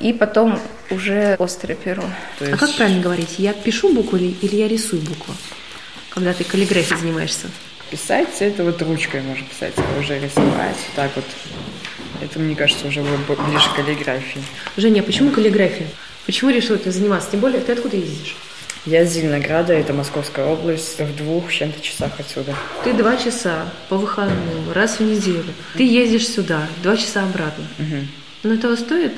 и 0.00 0.14
потом 0.14 0.58
уже 0.88 1.36
острое 1.38 1.76
перо. 1.76 2.04
А 2.40 2.56
как 2.56 2.74
правильно 2.76 3.02
говорить? 3.02 3.34
Я 3.36 3.52
пишу 3.52 3.92
букву 3.92 4.16
или, 4.16 4.34
или 4.40 4.56
я 4.56 4.66
рисую 4.66 5.02
букву, 5.02 5.34
когда 6.08 6.32
ты 6.32 6.42
каллиграфией 6.42 6.98
занимаешься? 6.98 7.48
Писать 7.90 8.28
это 8.40 8.64
вот 8.64 8.80
ручкой 8.80 9.20
можно 9.20 9.44
писать, 9.46 9.74
а 9.76 10.00
уже 10.00 10.18
рисовать 10.18 10.78
так 10.96 11.10
вот. 11.14 11.26
Это, 12.20 12.38
мне 12.38 12.54
кажется, 12.54 12.86
уже 12.86 13.02
ближе 13.02 13.70
к 13.72 13.76
каллиграфии. 13.76 14.42
Женя, 14.76 15.00
а 15.00 15.02
почему 15.02 15.30
каллиграфия? 15.30 15.88
Почему 16.26 16.50
решил 16.50 16.76
этим 16.76 16.92
заниматься? 16.92 17.30
Тем 17.30 17.40
более, 17.40 17.60
ты 17.60 17.72
откуда 17.72 17.96
ездишь? 17.96 18.36
Я 18.86 19.02
из 19.02 19.12
Зеленограда, 19.12 19.74
это 19.74 19.92
Московская 19.92 20.46
область, 20.46 20.98
в 20.98 21.16
двух 21.16 21.52
чем-то 21.52 21.82
часах 21.82 22.18
отсюда. 22.18 22.54
Ты 22.82 22.94
два 22.94 23.16
часа 23.16 23.70
по 23.90 23.96
выходным, 23.96 24.72
раз 24.72 24.98
в 24.98 25.02
неделю. 25.02 25.52
Ты 25.76 25.82
ездишь 25.82 26.28
сюда, 26.28 26.66
два 26.82 26.96
часа 26.96 27.24
обратно. 27.24 27.64
Угу. 27.78 27.96
Но 28.44 28.54
этого 28.54 28.76
стоит? 28.76 29.12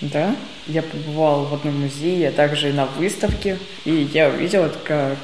Да. 0.00 0.36
Я 0.68 0.82
побывал 0.82 1.46
в 1.46 1.54
одном 1.54 1.80
музее, 1.80 2.28
а 2.28 2.32
также 2.32 2.72
на 2.72 2.86
выставке, 2.86 3.58
и 3.84 4.08
я 4.12 4.28
увидела, 4.28 4.72
как 4.84 5.16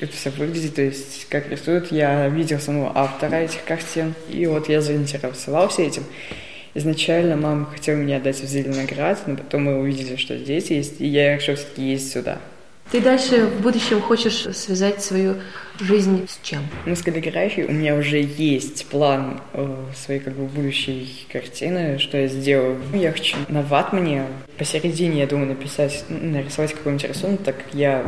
это 0.00 0.16
все 0.16 0.30
выглядит, 0.30 0.74
то 0.74 0.82
есть 0.82 1.28
как 1.28 1.48
рисуют. 1.50 1.92
Я 1.92 2.26
видел 2.28 2.58
самого 2.58 2.90
автора 2.94 3.36
этих 3.36 3.62
картин, 3.64 4.14
и 4.28 4.46
вот 4.46 4.68
я 4.68 4.80
заинтересовался 4.80 5.82
этим. 5.82 6.04
Изначально 6.74 7.36
мама 7.36 7.66
хотела 7.66 7.96
меня 7.96 8.18
отдать 8.18 8.40
в 8.40 8.46
Зеленоград, 8.46 9.26
но 9.26 9.36
потом 9.36 9.64
мы 9.64 9.80
увидели, 9.80 10.16
что 10.16 10.38
здесь 10.38 10.70
есть, 10.70 11.00
и 11.00 11.06
я 11.06 11.36
решил 11.36 11.56
все-таки 11.56 11.82
ездить 11.82 12.12
сюда. 12.12 12.38
Ты 12.90 13.00
дальше 13.00 13.46
в 13.46 13.60
будущем 13.60 14.00
хочешь 14.00 14.48
связать 14.56 15.00
свою 15.00 15.36
жизнь 15.78 16.26
с 16.28 16.44
чем? 16.44 16.66
Ну, 16.86 16.96
с 16.96 17.02
каллиграфией 17.02 17.68
у 17.68 17.72
меня 17.72 17.94
уже 17.94 18.20
есть 18.20 18.86
план 18.86 19.40
э, 19.52 19.76
своей 19.94 20.18
как 20.18 20.34
бы 20.34 20.46
будущей 20.46 21.26
картины, 21.32 22.00
что 22.00 22.18
я 22.18 22.26
сделаю. 22.26 22.80
Я 22.92 23.12
хочу 23.12 23.36
на 23.48 23.62
ватмане 23.62 24.24
посередине, 24.58 25.20
я 25.20 25.26
думаю, 25.28 25.50
написать, 25.50 26.04
нарисовать 26.08 26.74
какой-нибудь 26.74 27.08
рисунок, 27.08 27.42
так 27.44 27.58
как 27.58 27.74
я 27.74 28.04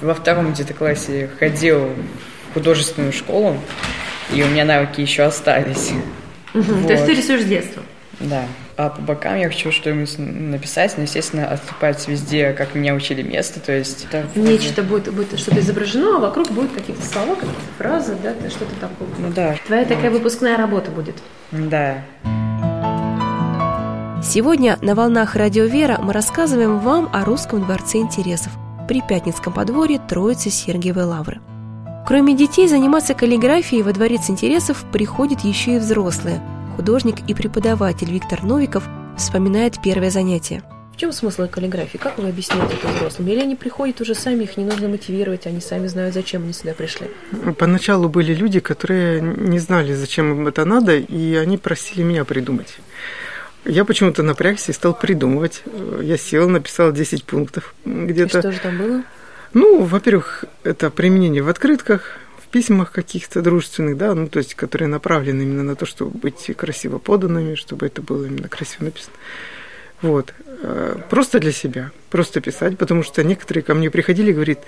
во 0.00 0.14
втором 0.14 0.54
где-то 0.54 0.72
классе 0.72 1.28
ходил 1.38 1.90
в 2.50 2.54
художественную 2.54 3.12
школу, 3.12 3.58
и 4.32 4.42
у 4.42 4.46
меня 4.46 4.64
навыки 4.64 5.02
еще 5.02 5.24
остались. 5.24 5.90
Угу, 6.54 6.62
вот. 6.62 6.86
То 6.86 6.92
есть 6.92 7.06
ты 7.06 7.14
рисуешь 7.14 7.42
с 7.42 7.46
детства? 7.46 7.82
Да. 8.20 8.44
А 8.76 8.90
по 8.90 9.00
бокам 9.00 9.36
я 9.36 9.48
хочу 9.48 9.72
что-нибудь 9.72 10.18
написать, 10.18 10.94
но, 10.96 11.04
естественно, 11.04 11.48
отступать 11.48 12.06
везде, 12.06 12.52
как 12.52 12.74
меня 12.74 12.94
учили 12.94 13.22
место, 13.22 13.60
то 13.60 13.72
есть... 13.72 14.06
Это... 14.10 14.26
Нечто 14.34 14.82
будет, 14.82 15.12
будет 15.12 15.38
что-то 15.38 15.60
изображено, 15.60 16.16
а 16.16 16.20
вокруг 16.20 16.50
будет 16.50 16.72
какие-то 16.72 17.02
слова, 17.02 17.34
какие-то 17.34 17.60
фразы, 17.78 18.16
да, 18.22 18.34
что-то 18.50 18.74
такое. 18.80 19.08
Ну 19.18 19.30
да. 19.30 19.56
Твоя 19.66 19.84
такая 19.84 20.10
выпускная 20.10 20.56
работа 20.56 20.90
будет. 20.90 21.16
Да. 21.50 22.02
Сегодня 24.22 24.78
на 24.82 24.94
«Волнах 24.94 25.34
Радио 25.34 25.64
Вера» 25.64 25.98
мы 26.00 26.12
рассказываем 26.12 26.78
вам 26.78 27.08
о 27.12 27.24
Русском 27.24 27.64
дворце 27.64 27.98
интересов 27.98 28.52
при 28.86 29.00
Пятницком 29.00 29.54
подворье 29.54 29.98
Троицы 29.98 30.50
Сергиевой 30.50 31.04
Лавры. 31.04 31.40
Кроме 32.10 32.34
детей, 32.34 32.66
заниматься 32.66 33.14
каллиграфией 33.14 33.82
во 33.82 33.92
Дворец 33.92 34.30
интересов 34.30 34.84
приходят 34.92 35.42
еще 35.42 35.76
и 35.76 35.78
взрослые– 35.78 36.42
художник 36.76 37.18
и 37.28 37.34
преподаватель 37.34 38.10
Виктор 38.10 38.42
Новиков 38.42 38.82
вспоминает 39.16 39.80
первое 39.80 40.10
занятие. 40.10 40.64
В 40.92 40.96
чем 40.96 41.12
смысл 41.12 41.46
каллиграфии? 41.46 41.98
Как 41.98 42.18
вы 42.18 42.30
объясняете 42.30 42.74
это 42.74 42.88
взрослым? 42.88 43.28
Или 43.28 43.38
они 43.38 43.54
приходят 43.54 44.00
уже 44.00 44.16
сами, 44.16 44.42
их 44.42 44.56
не 44.56 44.64
нужно 44.64 44.88
мотивировать, 44.88 45.46
они 45.46 45.60
сами 45.60 45.86
знают, 45.86 46.12
зачем 46.12 46.42
они 46.42 46.52
сюда 46.52 46.74
пришли? 46.74 47.06
Поначалу 47.56 48.08
были 48.08 48.34
люди, 48.34 48.58
которые 48.58 49.20
не 49.20 49.60
знали, 49.60 49.94
зачем 49.94 50.32
им 50.32 50.48
это 50.48 50.64
надо, 50.64 50.96
и 50.96 51.36
они 51.36 51.58
просили 51.58 52.02
меня 52.02 52.24
придумать. 52.24 52.78
Я 53.64 53.84
почему-то 53.84 54.24
напрягся 54.24 54.72
и 54.72 54.74
стал 54.74 54.94
придумывать. 54.94 55.62
Я 56.02 56.16
сел, 56.16 56.48
написал 56.48 56.90
10 56.90 57.22
пунктов 57.22 57.72
где-то. 57.84 58.38
И 58.38 58.40
что 58.40 58.50
же 58.50 58.58
там 58.58 58.78
было? 58.78 59.02
Ну, 59.52 59.82
во-первых, 59.82 60.44
это 60.62 60.90
применение 60.90 61.42
в 61.42 61.48
открытках, 61.48 62.18
письмах 62.50 62.92
каких-то 62.92 63.42
дружественных, 63.42 63.96
да, 63.96 64.14
ну, 64.14 64.28
то 64.28 64.38
есть, 64.38 64.54
которые 64.54 64.88
направлены 64.88 65.42
именно 65.42 65.62
на 65.62 65.76
то, 65.76 65.86
чтобы 65.86 66.18
быть 66.18 66.50
красиво 66.56 66.98
поданными, 66.98 67.54
чтобы 67.54 67.86
это 67.86 68.02
было 68.02 68.26
именно 68.26 68.48
красиво 68.48 68.84
написано. 68.84 69.14
Вот. 70.02 70.32
Э, 70.62 70.96
просто 71.08 71.38
для 71.38 71.52
себя, 71.52 71.90
просто 72.10 72.40
писать, 72.40 72.78
потому 72.78 73.02
что 73.02 73.22
некоторые 73.22 73.62
ко 73.62 73.74
мне 73.74 73.90
приходили 73.90 74.30
и 74.30 74.34
говорят, 74.34 74.58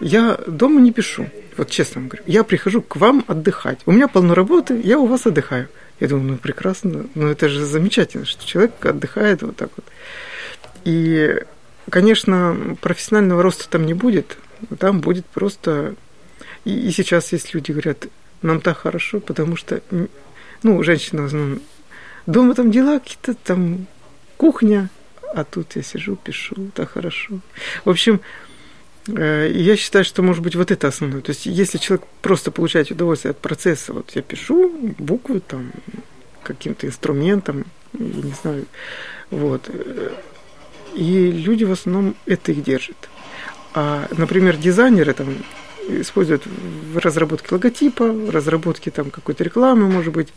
я 0.00 0.38
дома 0.46 0.80
не 0.80 0.92
пишу, 0.92 1.28
вот 1.56 1.70
честно 1.70 2.00
вам 2.00 2.08
говорю, 2.08 2.24
я 2.26 2.44
прихожу 2.44 2.82
к 2.82 2.96
вам 2.96 3.24
отдыхать, 3.28 3.80
у 3.86 3.92
меня 3.92 4.08
полно 4.08 4.34
работы, 4.34 4.80
я 4.82 4.98
у 4.98 5.06
вас 5.06 5.26
отдыхаю. 5.26 5.68
Я 6.00 6.08
думаю, 6.08 6.32
ну 6.32 6.36
прекрасно, 6.38 7.06
ну 7.14 7.28
это 7.28 7.48
же 7.48 7.64
замечательно, 7.64 8.24
что 8.24 8.44
человек 8.44 8.84
отдыхает 8.84 9.42
вот 9.42 9.56
так 9.56 9.70
вот. 9.76 9.84
И, 10.84 11.36
конечно, 11.90 12.76
профессионального 12.80 13.42
роста 13.42 13.68
там 13.68 13.86
не 13.86 13.94
будет, 13.94 14.38
там 14.78 15.00
будет 15.00 15.26
просто 15.26 15.94
и, 16.64 16.88
и 16.88 16.90
сейчас 16.90 17.32
есть 17.32 17.54
люди, 17.54 17.72
говорят, 17.72 18.06
нам 18.42 18.60
так 18.60 18.78
хорошо, 18.78 19.20
потому 19.20 19.56
что, 19.56 19.82
ну, 20.62 20.82
женщина 20.82 21.22
в 21.22 21.26
основном, 21.26 21.60
дома 22.26 22.54
там 22.54 22.70
дела 22.70 22.98
какие-то, 22.98 23.34
там 23.34 23.86
кухня, 24.36 24.88
а 25.34 25.44
тут 25.44 25.76
я 25.76 25.82
сижу, 25.82 26.16
пишу, 26.16 26.70
так 26.74 26.90
хорошо. 26.90 27.40
В 27.84 27.90
общем, 27.90 28.20
э, 29.08 29.50
я 29.52 29.76
считаю, 29.76 30.04
что, 30.04 30.22
может 30.22 30.42
быть, 30.42 30.56
вот 30.56 30.70
это 30.70 30.88
основное. 30.88 31.20
То 31.20 31.30
есть, 31.30 31.46
если 31.46 31.78
человек 31.78 32.06
просто 32.20 32.50
получает 32.50 32.90
удовольствие 32.90 33.30
от 33.30 33.38
процесса, 33.38 33.92
вот 33.92 34.10
я 34.14 34.22
пишу 34.22 34.94
буквы 34.98 35.40
там 35.40 35.72
каким-то 36.42 36.86
инструментом, 36.86 37.64
я 37.92 38.06
не 38.06 38.34
знаю, 38.40 38.66
вот, 39.30 39.68
э, 39.68 40.12
и 40.94 41.30
люди 41.30 41.64
в 41.64 41.72
основном 41.72 42.14
это 42.26 42.52
их 42.52 42.62
держат. 42.62 43.08
А, 43.74 44.08
например, 44.16 44.56
дизайнеры 44.56 45.12
там 45.14 45.36
используют 45.88 46.44
в 46.46 46.98
разработке 46.98 47.48
логотипа, 47.50 48.04
в 48.12 48.30
разработке 48.30 48.90
там 48.90 49.10
какой-то 49.10 49.44
рекламы, 49.44 49.88
может 49.88 50.12
быть, 50.12 50.28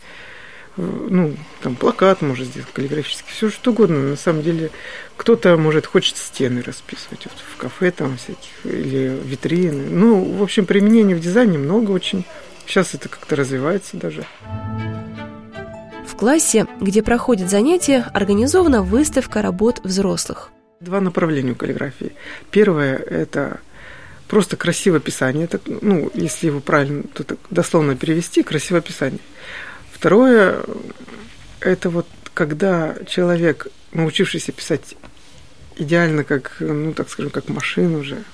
ну, 0.76 1.34
там 1.62 1.74
плакат 1.74 2.20
может 2.20 2.48
сделать 2.48 2.68
каллиграфический, 2.72 3.30
все 3.30 3.50
что 3.50 3.70
угодно. 3.70 3.98
На 4.10 4.16
самом 4.16 4.42
деле, 4.42 4.70
кто-то, 5.16 5.56
может, 5.56 5.86
хочет 5.86 6.16
стены 6.16 6.62
расписывать 6.62 7.24
вот, 7.24 7.34
в 7.54 7.56
кафе 7.56 7.90
там 7.90 8.18
всяких, 8.18 8.50
или 8.64 9.18
витрины. 9.24 9.86
Ну, 9.90 10.22
в 10.22 10.42
общем, 10.42 10.66
применений 10.66 11.14
в 11.14 11.20
дизайне 11.20 11.58
много 11.58 11.92
очень. 11.92 12.24
Сейчас 12.66 12.94
это 12.94 13.08
как-то 13.08 13.36
развивается 13.36 13.96
даже. 13.96 14.26
Классе, 16.16 16.66
где 16.80 17.02
проходят 17.02 17.50
занятия, 17.50 18.10
организована 18.14 18.82
выставка 18.82 19.42
работ 19.42 19.80
взрослых. 19.84 20.50
Два 20.80 21.00
направления 21.00 21.52
у 21.52 21.54
каллиграфии. 21.54 22.12
Первое– 22.50 22.96
это 22.96 23.60
просто 24.26 24.56
красивое 24.56 25.00
писание. 25.00 25.44
Это, 25.44 25.60
ну, 25.82 26.10
если 26.14 26.46
его 26.46 26.60
правильно 26.60 27.02
то 27.02 27.36
дословно 27.50 27.96
перевести, 27.96 28.42
красивое 28.42 28.80
писание. 28.80 29.20
Второе– 29.92 30.62
это 31.60 31.90
вот 31.90 32.06
когда 32.32 32.94
человек, 33.06 33.66
научившийся 33.92 34.52
писать 34.52 34.96
идеально, 35.76 36.24
как, 36.24 36.56
ну, 36.60 36.94
так 36.94 37.10
скажем, 37.10 37.30
как 37.30 37.48
машина 37.48 37.98
уже, 37.98 38.24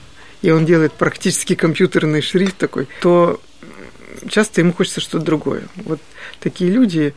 и 0.41 0.51
он 0.51 0.65
делает 0.67 0.93
практически 0.93 1.55
компьютерный 1.57 2.23
шрифт 2.23 2.57
такой, 2.57 2.89
то 3.01 3.41
часто 4.29 4.61
ему 4.61 4.73
хочется 4.73 5.01
что-то 5.01 5.25
другое. 5.25 5.65
Вот 5.77 6.01
такие 6.41 6.71
люди, 6.71 7.15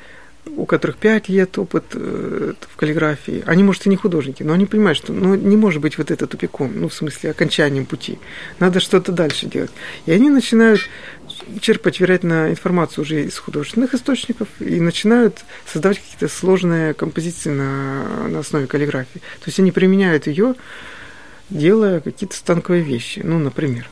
у 0.56 0.66
которых 0.66 0.98
5 0.98 1.30
лет 1.30 1.58
опыт 1.58 1.86
э, 1.94 2.54
в 2.62 2.76
каллиграфии, 2.76 3.44
они, 3.46 3.64
может, 3.64 3.86
и 3.86 3.90
не 3.90 3.96
художники, 3.96 4.44
но 4.44 4.54
они 4.54 4.66
понимают, 4.66 4.98
что 4.98 5.14
ну, 5.14 5.36
не 5.36 5.58
может 5.58 5.82
быть 5.82 5.98
вот 5.98 6.12
это 6.12 6.28
тупиком, 6.28 6.72
ну, 6.80 6.88
в 6.88 6.94
смысле, 6.94 7.32
окончанием 7.32 7.86
пути. 7.86 8.20
Надо 8.60 8.80
что-то 8.80 9.12
дальше 9.12 9.48
делать. 9.48 9.72
И 10.06 10.12
они 10.12 10.30
начинают 10.30 10.82
черпать, 11.60 12.00
вероятно, 12.00 12.50
информацию 12.50 13.04
уже 13.04 13.26
из 13.26 13.38
художественных 13.38 13.94
источников 13.94 14.48
и 14.60 14.80
начинают 14.80 15.44
создавать 15.66 16.00
какие-то 16.00 16.28
сложные 16.28 16.94
композиции 16.94 17.50
на, 17.50 18.28
на 18.28 18.40
основе 18.40 18.68
каллиграфии. 18.68 19.20
То 19.20 19.48
есть 19.48 19.60
они 19.60 19.72
применяют 19.72 20.28
ее, 20.28 20.56
делая 21.50 22.00
какие-то 22.00 22.36
станковые 22.36 22.84
вещи, 22.84 23.22
ну, 23.24 23.40
например. 23.40 23.90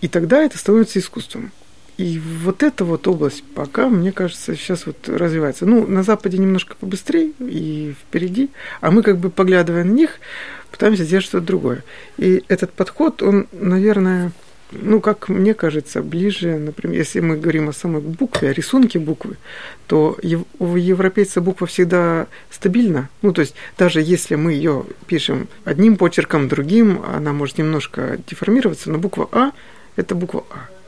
И 0.00 0.08
тогда 0.08 0.42
это 0.42 0.58
становится 0.58 0.98
искусством. 0.98 1.52
И 2.00 2.18
вот 2.18 2.62
эта 2.62 2.86
вот 2.86 3.06
область 3.08 3.44
пока, 3.54 3.90
мне 3.90 4.10
кажется, 4.10 4.56
сейчас 4.56 4.86
вот 4.86 5.06
развивается. 5.06 5.66
Ну, 5.66 5.86
на 5.86 6.02
Западе 6.02 6.38
немножко 6.38 6.74
побыстрее 6.80 7.32
и 7.40 7.94
впереди, 8.00 8.48
а 8.80 8.90
мы 8.90 9.02
как 9.02 9.18
бы, 9.18 9.28
поглядывая 9.28 9.84
на 9.84 9.90
них, 9.90 10.18
пытаемся 10.70 11.04
сделать 11.04 11.26
что-то 11.26 11.44
другое. 11.44 11.84
И 12.16 12.42
этот 12.48 12.72
подход, 12.72 13.22
он, 13.22 13.48
наверное, 13.52 14.32
ну, 14.72 15.02
как 15.02 15.28
мне 15.28 15.52
кажется, 15.52 16.02
ближе, 16.02 16.56
например, 16.56 16.96
если 16.96 17.20
мы 17.20 17.36
говорим 17.36 17.68
о 17.68 17.74
самой 17.74 18.00
букве, 18.00 18.48
о 18.48 18.54
рисунке 18.54 18.98
буквы, 18.98 19.36
то 19.86 20.16
у 20.58 20.76
европейца 20.76 21.42
буква 21.42 21.66
всегда 21.66 22.28
стабильна. 22.50 23.10
Ну, 23.20 23.34
то 23.34 23.42
есть 23.42 23.54
даже 23.76 24.00
если 24.00 24.36
мы 24.36 24.54
ее 24.54 24.86
пишем 25.06 25.48
одним 25.66 25.98
почерком, 25.98 26.48
другим, 26.48 27.02
она 27.14 27.34
может 27.34 27.58
немножко 27.58 28.18
деформироваться, 28.26 28.90
но 28.90 28.96
буква 28.96 29.28
А– 29.32 29.52
это 29.96 30.14
буква 30.14 30.44
А. 30.48 30.79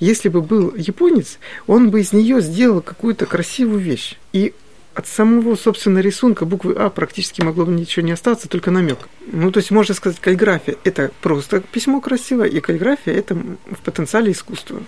Если 0.00 0.28
бы 0.28 0.40
был 0.42 0.74
японец, 0.74 1.38
он 1.66 1.90
бы 1.90 2.00
из 2.00 2.12
нее 2.12 2.40
сделал 2.40 2.80
какую-то 2.80 3.26
красивую 3.26 3.80
вещь. 3.80 4.16
И 4.32 4.54
от 4.94 5.06
самого, 5.06 5.54
собственно, 5.54 6.00
рисунка 6.00 6.44
буквы 6.44 6.74
А 6.74 6.90
практически 6.90 7.40
могло 7.40 7.64
бы 7.64 7.72
ничего 7.72 8.04
не 8.04 8.12
остаться, 8.12 8.48
только 8.48 8.70
намек. 8.70 8.98
Ну, 9.30 9.50
то 9.52 9.58
есть 9.58 9.70
можно 9.70 9.94
сказать, 9.94 10.18
каллиграфия– 10.18 10.76
это 10.84 11.12
просто 11.20 11.60
письмо 11.60 12.00
красивое, 12.00 12.48
и 12.48 12.60
каллиграфия– 12.60 13.14
это 13.14 13.34
в 13.34 13.78
потенциале 13.84 14.32
искусство. 14.32 14.82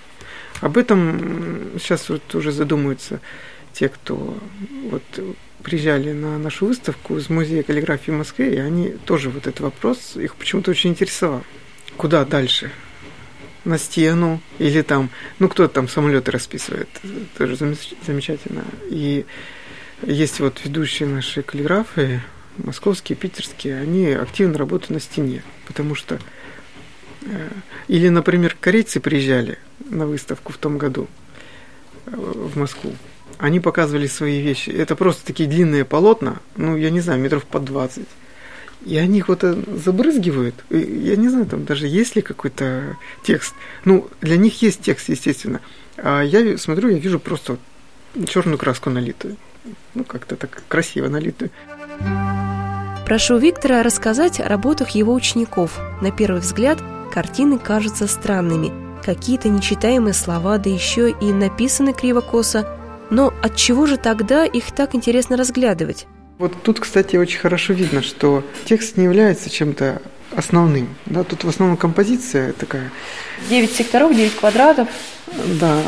Об 0.60 0.78
этом 0.78 1.78
сейчас 1.78 2.08
вот 2.08 2.34
уже 2.34 2.52
задумываются 2.52 3.20
те, 3.72 3.88
кто 3.88 4.36
вот 4.90 5.02
приезжали 5.62 6.12
на 6.12 6.38
нашу 6.38 6.66
выставку 6.66 7.16
из 7.18 7.30
музея 7.30 7.62
каллиграфии 7.62 8.10
в 8.10 8.14
Москве, 8.14 8.54
и 8.54 8.58
они 8.58 8.90
тоже 9.04 9.30
вот 9.30 9.46
этот 9.46 9.60
вопрос 9.60 10.16
их 10.16 10.34
почему-то 10.34 10.70
очень 10.72 10.90
интересовал. 10.90 11.44
Куда 11.96 12.24
дальше? 12.24 12.72
На 13.64 13.76
стену 13.78 14.40
или 14.58 14.80
там, 14.82 15.10
ну 15.38 15.48
кто-то 15.48 15.74
там 15.74 15.88
самолеты 15.88 16.30
расписывает, 16.30 16.88
тоже 17.36 17.56
замечательно. 17.56 18.64
И 18.88 19.26
есть 20.02 20.40
вот 20.40 20.60
ведущие 20.64 21.08
наши 21.08 21.42
каллиграфы, 21.42 22.22
московские, 22.56 23.16
питерские, 23.16 23.80
они 23.80 24.08
активно 24.08 24.58
работают 24.58 24.90
на 24.90 25.00
стене, 25.00 25.42
потому 25.66 25.94
что... 25.94 26.18
Э, 27.22 27.48
или, 27.88 28.08
например, 28.08 28.56
корейцы 28.58 29.00
приезжали 29.00 29.58
на 29.90 30.06
выставку 30.06 30.52
в 30.52 30.56
том 30.56 30.78
году 30.78 31.08
э, 32.06 32.12
в 32.14 32.56
Москву. 32.56 32.94
Они 33.38 33.60
показывали 33.60 34.06
свои 34.06 34.40
вещи. 34.40 34.70
Это 34.70 34.96
просто 34.96 35.26
такие 35.26 35.48
длинные 35.48 35.84
полотна, 35.84 36.40
ну, 36.56 36.76
я 36.76 36.90
не 36.90 37.00
знаю, 37.00 37.20
метров 37.20 37.44
по 37.44 37.58
20. 37.58 38.06
И 38.84 38.96
они 38.96 39.18
их 39.18 39.28
вот 39.28 39.44
э, 39.44 39.56
забрызгивают. 39.84 40.54
Я 40.70 41.16
не 41.16 41.28
знаю, 41.28 41.46
там 41.46 41.64
даже 41.64 41.86
есть 41.86 42.16
ли 42.16 42.22
какой-то 42.22 42.96
текст. 43.22 43.54
Ну, 43.84 44.08
для 44.20 44.36
них 44.36 44.62
есть 44.62 44.80
текст, 44.80 45.08
естественно. 45.08 45.60
А 45.96 46.22
я 46.22 46.56
смотрю, 46.56 46.88
я 46.88 46.98
вижу 46.98 47.20
просто 47.20 47.58
черную 48.26 48.58
краску 48.58 48.90
налитую 48.90 49.36
ну, 49.94 50.04
как-то 50.04 50.36
так 50.36 50.62
красиво 50.68 51.08
налитую. 51.08 51.50
Прошу 53.06 53.38
Виктора 53.38 53.82
рассказать 53.82 54.40
о 54.40 54.48
работах 54.48 54.90
его 54.90 55.14
учеников. 55.14 55.78
На 56.00 56.10
первый 56.10 56.40
взгляд 56.40 56.78
картины 57.12 57.58
кажутся 57.58 58.06
странными. 58.06 58.72
Какие-то 59.04 59.48
нечитаемые 59.48 60.14
слова, 60.14 60.58
да 60.58 60.70
еще 60.70 61.10
и 61.10 61.32
написаны 61.32 61.92
криво-косо. 61.92 62.66
Но 63.10 63.32
от 63.42 63.56
чего 63.56 63.86
же 63.86 63.96
тогда 63.96 64.44
их 64.44 64.72
так 64.72 64.94
интересно 64.94 65.36
разглядывать? 65.36 66.06
Вот 66.40 66.54
тут, 66.62 66.80
кстати, 66.80 67.16
очень 67.16 67.38
хорошо 67.38 67.74
видно, 67.74 68.00
что 68.00 68.42
текст 68.64 68.96
не 68.96 69.04
является 69.04 69.50
чем-то 69.50 70.00
основным. 70.34 70.88
Да, 71.04 71.22
тут 71.22 71.44
в 71.44 71.48
основном 71.50 71.76
композиция 71.76 72.54
такая. 72.54 72.90
Девять 73.50 73.72
секторов, 73.72 74.16
девять 74.16 74.34
квадратов. 74.36 74.88
Да, 75.60 75.82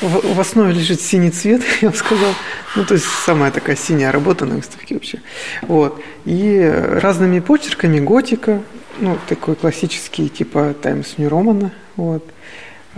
в, 0.00 0.34
в 0.34 0.40
основе 0.40 0.72
лежит 0.72 1.02
синий 1.02 1.30
цвет, 1.30 1.60
я 1.82 1.90
бы 1.90 1.96
сказал. 1.96 2.32
Ну, 2.74 2.86
то 2.86 2.94
есть 2.94 3.04
самая 3.26 3.50
такая 3.50 3.76
синяя 3.76 4.12
работа 4.12 4.46
на 4.46 4.54
выставке 4.56 4.94
вообще. 4.94 5.20
Вот. 5.60 6.00
И 6.24 6.58
разными 6.58 7.40
почерками 7.40 8.00
готика, 8.00 8.62
ну, 8.98 9.18
такой 9.28 9.56
классический, 9.56 10.30
типа 10.30 10.74
Times 10.80 11.18
New 11.18 11.28
Roman, 11.28 11.70
вот. 11.96 12.24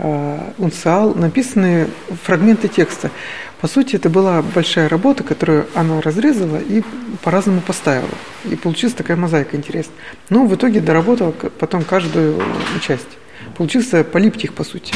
А, 0.01 0.53
унциал, 0.57 1.13
написаны 1.13 1.87
фрагменты 2.23 2.69
текста. 2.69 3.11
По 3.59 3.67
сути, 3.67 3.97
это 3.97 4.09
была 4.09 4.41
большая 4.41 4.87
работа, 4.87 5.25
которую 5.25 5.67
она 5.75 5.99
разрезала 5.99 6.57
и 6.57 6.83
по-разному 7.21 7.59
поставила. 7.59 8.07
И 8.49 8.55
получилась 8.55 8.95
такая 8.95 9.17
мозаика 9.17 9.57
интересная. 9.57 9.97
Но 10.29 10.45
в 10.45 10.55
итоге 10.55 10.79
доработала 10.79 11.31
потом 11.31 11.83
каждую 11.83 12.41
часть. 12.81 13.17
Получился 13.57 14.05
полиптих, 14.05 14.53
по 14.53 14.63
сути. 14.63 14.93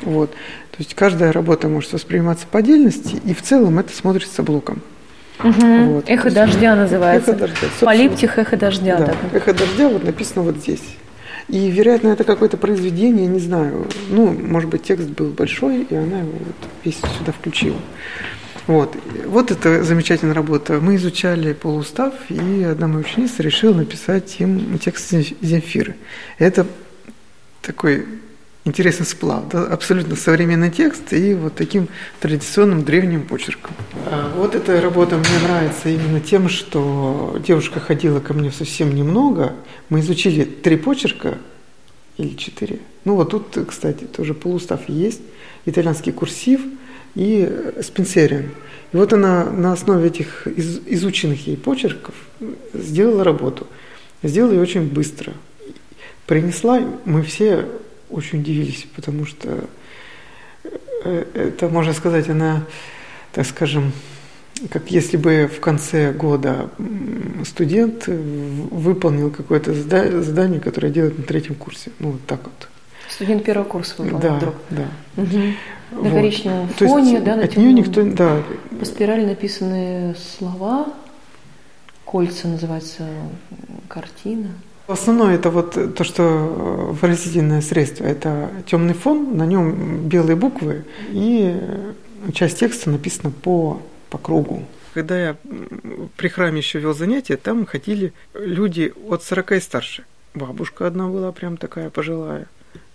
Вот. 0.00 0.30
То 0.30 0.78
есть 0.78 0.94
каждая 0.94 1.30
работа 1.30 1.68
может 1.68 1.92
восприниматься 1.92 2.46
по 2.50 2.60
отдельности, 2.60 3.20
и 3.26 3.34
в 3.34 3.42
целом 3.42 3.78
это 3.78 3.94
смотрится 3.94 4.42
блоком. 4.42 4.80
Угу. 5.44 5.84
Вот. 5.84 6.08
Эхо 6.08 6.30
дождя 6.30 6.74
называется. 6.74 7.32
Эхо 7.32 7.40
дождя. 7.40 7.66
Полиптих 7.80 8.38
эхо 8.38 8.56
дождя. 8.56 8.96
Да. 8.96 9.36
Эхо 9.36 9.52
дождя 9.52 9.88
вот 9.90 10.04
написано 10.04 10.42
вот 10.42 10.56
здесь. 10.56 10.82
И, 11.48 11.70
вероятно, 11.70 12.08
это 12.08 12.24
какое-то 12.24 12.58
произведение, 12.58 13.26
не 13.26 13.38
знаю. 13.38 13.86
Ну, 14.10 14.32
может 14.32 14.68
быть, 14.68 14.82
текст 14.82 15.08
был 15.08 15.28
большой, 15.28 15.82
и 15.82 15.94
она 15.94 16.20
его 16.20 16.32
вот 16.32 16.70
весь 16.84 16.98
сюда 17.18 17.32
включила. 17.32 17.78
Вот. 18.66 18.94
вот 19.24 19.50
это 19.50 19.82
замечательная 19.82 20.34
работа. 20.34 20.78
Мы 20.78 20.96
изучали 20.96 21.54
полустав, 21.54 22.12
и 22.28 22.62
одна 22.62 22.86
моя 22.86 23.00
ученица 23.00 23.42
решила 23.42 23.72
написать 23.72 24.36
им 24.40 24.78
текст 24.78 25.10
Земфиры. 25.10 25.96
Это 26.36 26.66
такой 27.62 28.04
интересный 28.68 29.06
сплав, 29.06 29.48
да, 29.48 29.64
абсолютно 29.64 30.14
современный 30.14 30.70
текст 30.70 31.12
и 31.12 31.34
вот 31.34 31.54
таким 31.54 31.88
традиционным 32.20 32.84
древним 32.84 33.22
почерком. 33.26 33.72
А 34.06 34.32
вот 34.36 34.54
эта 34.54 34.80
работа 34.80 35.16
мне 35.16 35.38
нравится 35.42 35.88
именно 35.88 36.20
тем, 36.20 36.48
что 36.48 37.36
девушка 37.44 37.80
ходила 37.80 38.20
ко 38.20 38.34
мне 38.34 38.52
совсем 38.52 38.94
немного. 38.94 39.54
Мы 39.88 40.00
изучили 40.00 40.44
три 40.44 40.76
почерка 40.76 41.38
или 42.16 42.36
четыре. 42.36 42.78
Ну 43.04 43.16
вот 43.16 43.30
тут, 43.30 43.58
кстати, 43.66 44.04
тоже 44.04 44.34
полустав 44.34 44.88
есть, 44.88 45.22
итальянский 45.66 46.12
курсив 46.12 46.60
и 47.14 47.50
спинсериан. 47.82 48.50
И 48.92 48.96
вот 48.96 49.12
она 49.12 49.44
на 49.44 49.72
основе 49.72 50.06
этих 50.06 50.46
из, 50.46 50.80
изученных 50.86 51.46
ей 51.46 51.56
почерков 51.56 52.14
сделала 52.72 53.24
работу. 53.24 53.66
Сделала 54.22 54.52
ее 54.52 54.60
очень 54.60 54.88
быстро. 54.88 55.34
Принесла, 56.26 56.82
мы 57.04 57.22
все 57.22 57.66
очень 58.10 58.40
удивились, 58.40 58.86
потому 58.94 59.26
что 59.26 59.64
э, 61.04 61.24
это, 61.34 61.68
можно 61.68 61.92
сказать, 61.92 62.28
она, 62.28 62.64
так 63.32 63.46
скажем, 63.46 63.92
как 64.70 64.90
если 64.90 65.16
бы 65.16 65.48
в 65.54 65.60
конце 65.60 66.12
года 66.12 66.68
студент 67.44 68.06
выполнил 68.08 69.30
какое-то 69.30 69.72
задание, 69.72 70.60
которое 70.60 70.90
делает 70.92 71.16
на 71.18 71.24
третьем 71.24 71.54
курсе. 71.54 71.92
Ну, 72.00 72.12
вот 72.12 72.26
так 72.26 72.40
вот. 72.42 72.68
Студент 73.08 73.44
первого 73.44 73.64
курса 73.64 73.94
выбрал 73.98 74.20
да, 74.20 74.34
вдруг. 74.36 74.54
Да, 74.70 74.88
Угу. 75.16 75.38
На 75.90 76.00
Вот. 76.00 76.12
коричневом 76.12 76.68
То 76.76 76.84
есть 76.84 76.94
фоне, 76.94 77.20
да, 77.20 77.36
на 77.36 77.44
от 77.44 77.56
нее 77.56 77.68
темном. 77.68 77.74
никто, 77.76 78.02
да, 78.04 78.42
По 78.78 78.84
спирали 78.84 79.24
написаны 79.24 80.14
слова, 80.36 80.92
кольца 82.04 82.48
называется 82.48 83.08
картина. 83.88 84.50
Основное 84.88 85.34
это 85.34 85.50
вот 85.50 85.94
то, 85.94 86.02
что 86.02 86.22
э, 86.22 86.92
выразительное 86.92 87.60
средство, 87.60 88.04
это 88.04 88.50
темный 88.66 88.94
фон, 88.94 89.36
на 89.36 89.44
нем 89.44 90.08
белые 90.08 90.34
буквы 90.34 90.86
и 91.10 91.54
э, 91.54 91.92
часть 92.32 92.58
текста 92.58 92.88
написана 92.88 93.30
по, 93.30 93.82
по 94.08 94.16
кругу. 94.16 94.64
Когда 94.94 95.20
я 95.20 95.36
при 96.16 96.28
храме 96.28 96.58
еще 96.58 96.78
вел 96.78 96.94
занятия, 96.94 97.36
там 97.36 97.66
ходили 97.66 98.14
люди 98.32 98.94
от 99.08 99.22
40 99.22 99.52
и 99.52 99.60
старше. 99.60 100.04
Бабушка 100.32 100.86
одна 100.86 101.06
была 101.08 101.32
прям 101.32 101.58
такая 101.58 101.90
пожилая. 101.90 102.46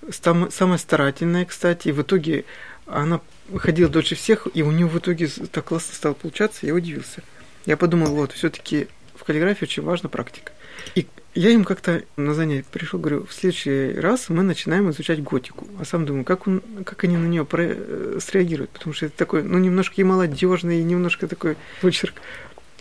Сам- 0.09 0.49
Самая 0.49 0.79
старательная, 0.79 1.45
кстати. 1.45 1.89
И 1.89 1.91
в 1.91 2.01
итоге 2.01 2.45
она 2.87 3.21
ходила 3.55 3.87
дольше 3.87 4.15
всех, 4.15 4.47
и 4.51 4.63
у 4.63 4.71
нее 4.71 4.87
в 4.87 4.97
итоге 4.97 5.27
так 5.27 5.65
классно 5.65 5.93
стало 5.93 6.13
получаться, 6.13 6.65
я 6.65 6.73
удивился. 6.73 7.21
Я 7.67 7.77
подумал, 7.77 8.15
вот, 8.15 8.31
все-таки 8.31 8.87
в 9.13 9.23
каллиграфии 9.23 9.65
очень 9.65 9.83
важна 9.83 10.09
практика. 10.09 10.51
И 10.95 11.05
я 11.35 11.49
им 11.49 11.63
как-то 11.63 12.03
на 12.15 12.33
занятие 12.33 12.65
пришел, 12.71 12.99
говорю, 12.99 13.25
в 13.25 13.33
следующий 13.33 13.93
раз 13.93 14.29
мы 14.29 14.43
начинаем 14.43 14.89
изучать 14.91 15.23
готику. 15.23 15.67
А 15.79 15.85
сам 15.85 16.05
думаю, 16.05 16.25
как, 16.25 16.47
он, 16.47 16.61
как 16.85 17.03
они 17.03 17.17
на 17.17 17.25
нее 17.25 17.45
среагируют, 18.19 18.69
потому 18.71 18.93
что 18.93 19.07
это 19.07 19.17
такой, 19.17 19.43
ну, 19.43 19.57
немножко 19.57 19.95
и 19.97 20.03
молодежный, 20.03 20.79
и 20.79 20.83
немножко 20.83 21.27
такой 21.27 21.57
почерк. 21.81 22.15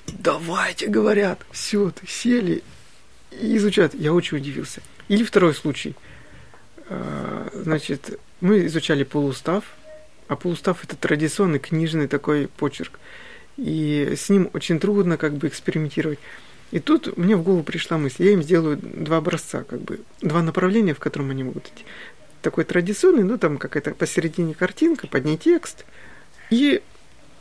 Давайте, 0.07 0.89
говорят, 0.89 1.41
все, 1.51 1.93
сели 2.07 2.63
и 3.31 3.57
изучают. 3.57 3.95
Я 3.95 4.13
очень 4.13 4.39
удивился. 4.39 4.83
Или 5.09 5.25
второй 5.25 5.55
случай. 5.55 5.95
А, 6.89 7.49
Значит, 7.55 8.19
мы 8.41 8.67
изучали 8.67 9.05
полуустав, 9.05 9.65
а 10.29 10.37
полуустав 10.37 10.85
это 10.85 10.97
традиционный 10.97 11.59
книжный 11.59 12.09
такой 12.09 12.49
почерк. 12.49 12.99
И 13.57 14.15
с 14.17 14.29
ним 14.29 14.51
очень 14.53 14.81
трудно 14.81 15.17
как 15.17 15.35
бы 15.35 15.49
экспериментировать. 15.49 16.19
И 16.73 16.81
тут 16.81 17.17
мне 17.17 17.37
в 17.37 17.43
голову 17.43 17.63
пришла 17.63 17.99
мысль, 17.99 18.25
я 18.25 18.33
им 18.33 18.43
сделаю 18.43 18.79
два 18.83 19.19
образца, 19.19 19.63
как 19.63 19.81
бы 19.83 20.01
два 20.21 20.43
направления, 20.43 20.95
в 20.95 20.99
котором 20.99 21.31
они 21.31 21.45
могут 21.45 21.67
идти. 21.67 21.85
Такой 22.41 22.65
традиционный, 22.65 23.23
ну 23.23 23.39
там 23.39 23.59
какая-то 23.59 23.93
посередине 23.93 24.55
картинка, 24.55 25.07
под 25.07 25.25
ней 25.25 25.37
текст. 25.37 25.85
И 26.51 26.83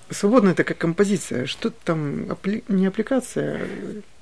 свободная 0.10 0.54
такая 0.54 0.78
композиция, 0.78 1.46
что-то 1.46 1.78
там 1.86 2.24
апли- 2.26 2.63
не 2.67 2.88
аппликация, 2.88 3.62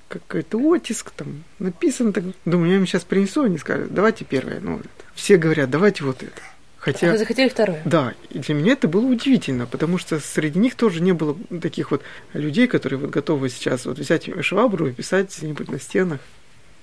какой-то 0.08 0.60
оттиск 0.60 1.10
там 1.12 1.44
написано. 1.58 2.14
Так, 2.14 2.24
думаю, 2.46 2.72
я 2.72 2.78
им 2.78 2.86
сейчас 2.86 3.04
принесу, 3.04 3.44
они 3.44 3.58
скажут, 3.58 3.94
давайте 3.94 4.26
первое. 4.26 4.60
Ну, 4.60 4.80
все 5.16 5.38
говорят, 5.38 5.72
давайте 5.72 6.04
вот 6.04 6.22
это. 6.22 6.42
Хотя... 6.80 7.10
А 7.10 7.12
вы 7.12 7.18
захотели 7.18 7.50
второе? 7.50 7.82
Да, 7.84 8.14
и 8.30 8.40
для 8.40 8.56
меня 8.56 8.74
это 8.74 8.88
было 8.88 9.06
удивительно, 9.06 9.66
потому 9.66 9.98
что 9.98 10.20
среди 10.20 10.60
них 10.60 10.76
тоже 10.76 11.02
не 11.02 11.12
было 11.12 11.38
таких 11.62 11.92
вот 11.92 12.02
людей, 12.34 12.68
которые 12.68 13.00
вот 13.00 13.10
готовы 13.10 13.50
сейчас 13.50 13.86
вот 13.86 14.00
взять 14.00 14.30
швабру 14.44 14.88
и 14.88 14.94
писать 14.94 15.36
где-нибудь 15.38 15.70
на 15.70 15.80
стенах 15.80 16.22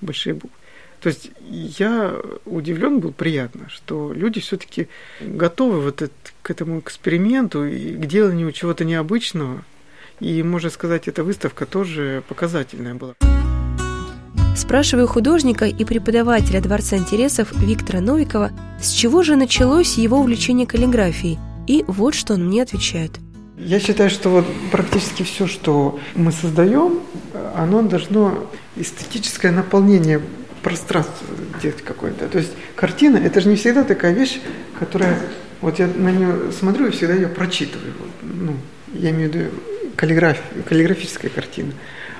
большие 0.01 0.35
буквы. 0.35 0.51
То 0.99 1.09
есть 1.09 1.31
я 1.49 2.15
удивлен 2.45 2.99
был 2.99 3.11
приятно, 3.11 3.69
что 3.69 4.13
люди 4.13 4.39
все-таки 4.39 4.87
готовы 5.19 5.81
вот 5.81 6.01
это, 6.01 6.13
к 6.41 6.49
этому 6.49 6.79
эксперименту 6.79 7.65
и 7.65 7.93
к 7.93 8.05
деланию 8.05 8.51
чего-то 8.51 8.85
необычного. 8.85 9.63
И, 10.19 10.41
можно 10.41 10.71
сказать, 10.71 11.07
эта 11.07 11.23
выставка 11.23 11.67
тоже 11.67 12.23
показательная 12.27 12.95
была. 12.95 13.13
Спрашиваю 14.57 15.07
художника 15.07 15.65
и 15.65 15.85
преподавателя 15.85 16.59
Дворца 16.59 16.97
интересов 16.97 17.53
Виктора 17.53 18.01
Новикова, 18.01 18.49
с 18.81 18.89
чего 18.89 19.21
же 19.21 19.35
началось 19.35 19.99
его 19.99 20.17
увлечение 20.17 20.65
каллиграфией. 20.65 21.37
И 21.67 21.85
вот 21.87 22.15
что 22.15 22.33
он 22.33 22.47
мне 22.47 22.63
отвечает. 22.63 23.19
Я 23.59 23.79
считаю, 23.79 24.09
что 24.09 24.29
вот 24.29 24.47
практически 24.71 25.21
все, 25.21 25.45
что 25.45 25.99
мы 26.15 26.31
создаем, 26.31 27.01
оно 27.55 27.83
должно 27.83 28.49
эстетическое 28.75 29.51
наполнение 29.51 30.21
пространства 30.63 31.27
делать 31.61 31.83
какое-то. 31.83 32.27
То 32.27 32.39
есть 32.39 32.51
картина 32.75 33.17
это 33.17 33.41
же 33.41 33.49
не 33.49 33.57
всегда 33.57 33.83
такая 33.83 34.13
вещь, 34.13 34.39
которая 34.79 35.19
вот 35.61 35.77
я 35.77 35.85
на 35.85 36.09
нее 36.09 36.51
смотрю 36.51 36.87
и 36.87 36.91
всегда 36.91 37.13
ее 37.13 37.27
прочитываю. 37.27 37.93
Ну, 38.23 38.55
я 38.95 39.11
имею 39.11 39.31
в 39.31 39.35
виду 39.35 39.45
каллиграф, 39.95 40.41
каллиграфическая 40.67 41.29
картина. 41.29 41.73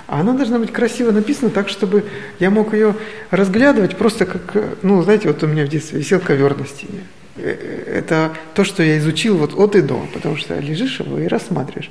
А 0.07 0.21
она 0.21 0.33
должна 0.33 0.57
быть 0.57 0.71
красиво 0.71 1.11
написана 1.11 1.51
так, 1.51 1.67
чтобы 1.67 2.05
я 2.39 2.49
мог 2.49 2.73
ее 2.73 2.95
разглядывать 3.29 3.97
просто 3.97 4.25
как, 4.25 4.55
ну, 4.81 5.01
знаете, 5.03 5.27
вот 5.27 5.43
у 5.43 5.47
меня 5.47 5.65
в 5.65 5.67
детстве 5.67 5.99
висел 5.99 6.21
ковер 6.21 6.57
на 6.57 6.65
стене. 6.65 7.01
Это 7.37 8.31
то, 8.55 8.63
что 8.63 8.81
я 8.81 8.97
изучил 8.97 9.37
вот 9.37 9.53
от 9.53 9.75
и 9.75 9.81
до, 9.81 10.07
потому 10.13 10.37
что 10.37 10.57
лежишь 10.59 11.01
его 11.01 11.19
и 11.19 11.27
рассматриваешь. 11.27 11.89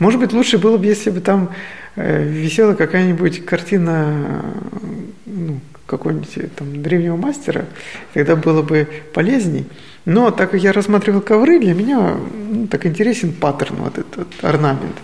Может 0.00 0.20
быть, 0.20 0.32
лучше 0.32 0.58
было 0.58 0.76
бы, 0.76 0.86
если 0.86 1.10
бы 1.10 1.20
там 1.20 1.50
э, 1.96 2.22
висела 2.22 2.74
какая-нибудь 2.74 3.44
картина 3.44 4.44
ну, 5.26 5.60
какого-нибудь 5.86 6.54
там 6.56 6.82
древнего 6.82 7.16
мастера, 7.16 7.64
тогда 8.14 8.36
было 8.36 8.62
бы 8.62 8.86
полезней. 9.14 9.66
Но 10.04 10.30
так 10.30 10.50
как 10.50 10.60
я 10.60 10.72
рассматривал 10.72 11.20
ковры, 11.20 11.58
для 11.58 11.74
меня 11.74 12.16
ну, 12.50 12.66
так 12.66 12.86
интересен 12.86 13.32
паттерн, 13.32 13.76
вот 13.76 13.98
этот 13.98 14.28
орнамент. 14.42 14.96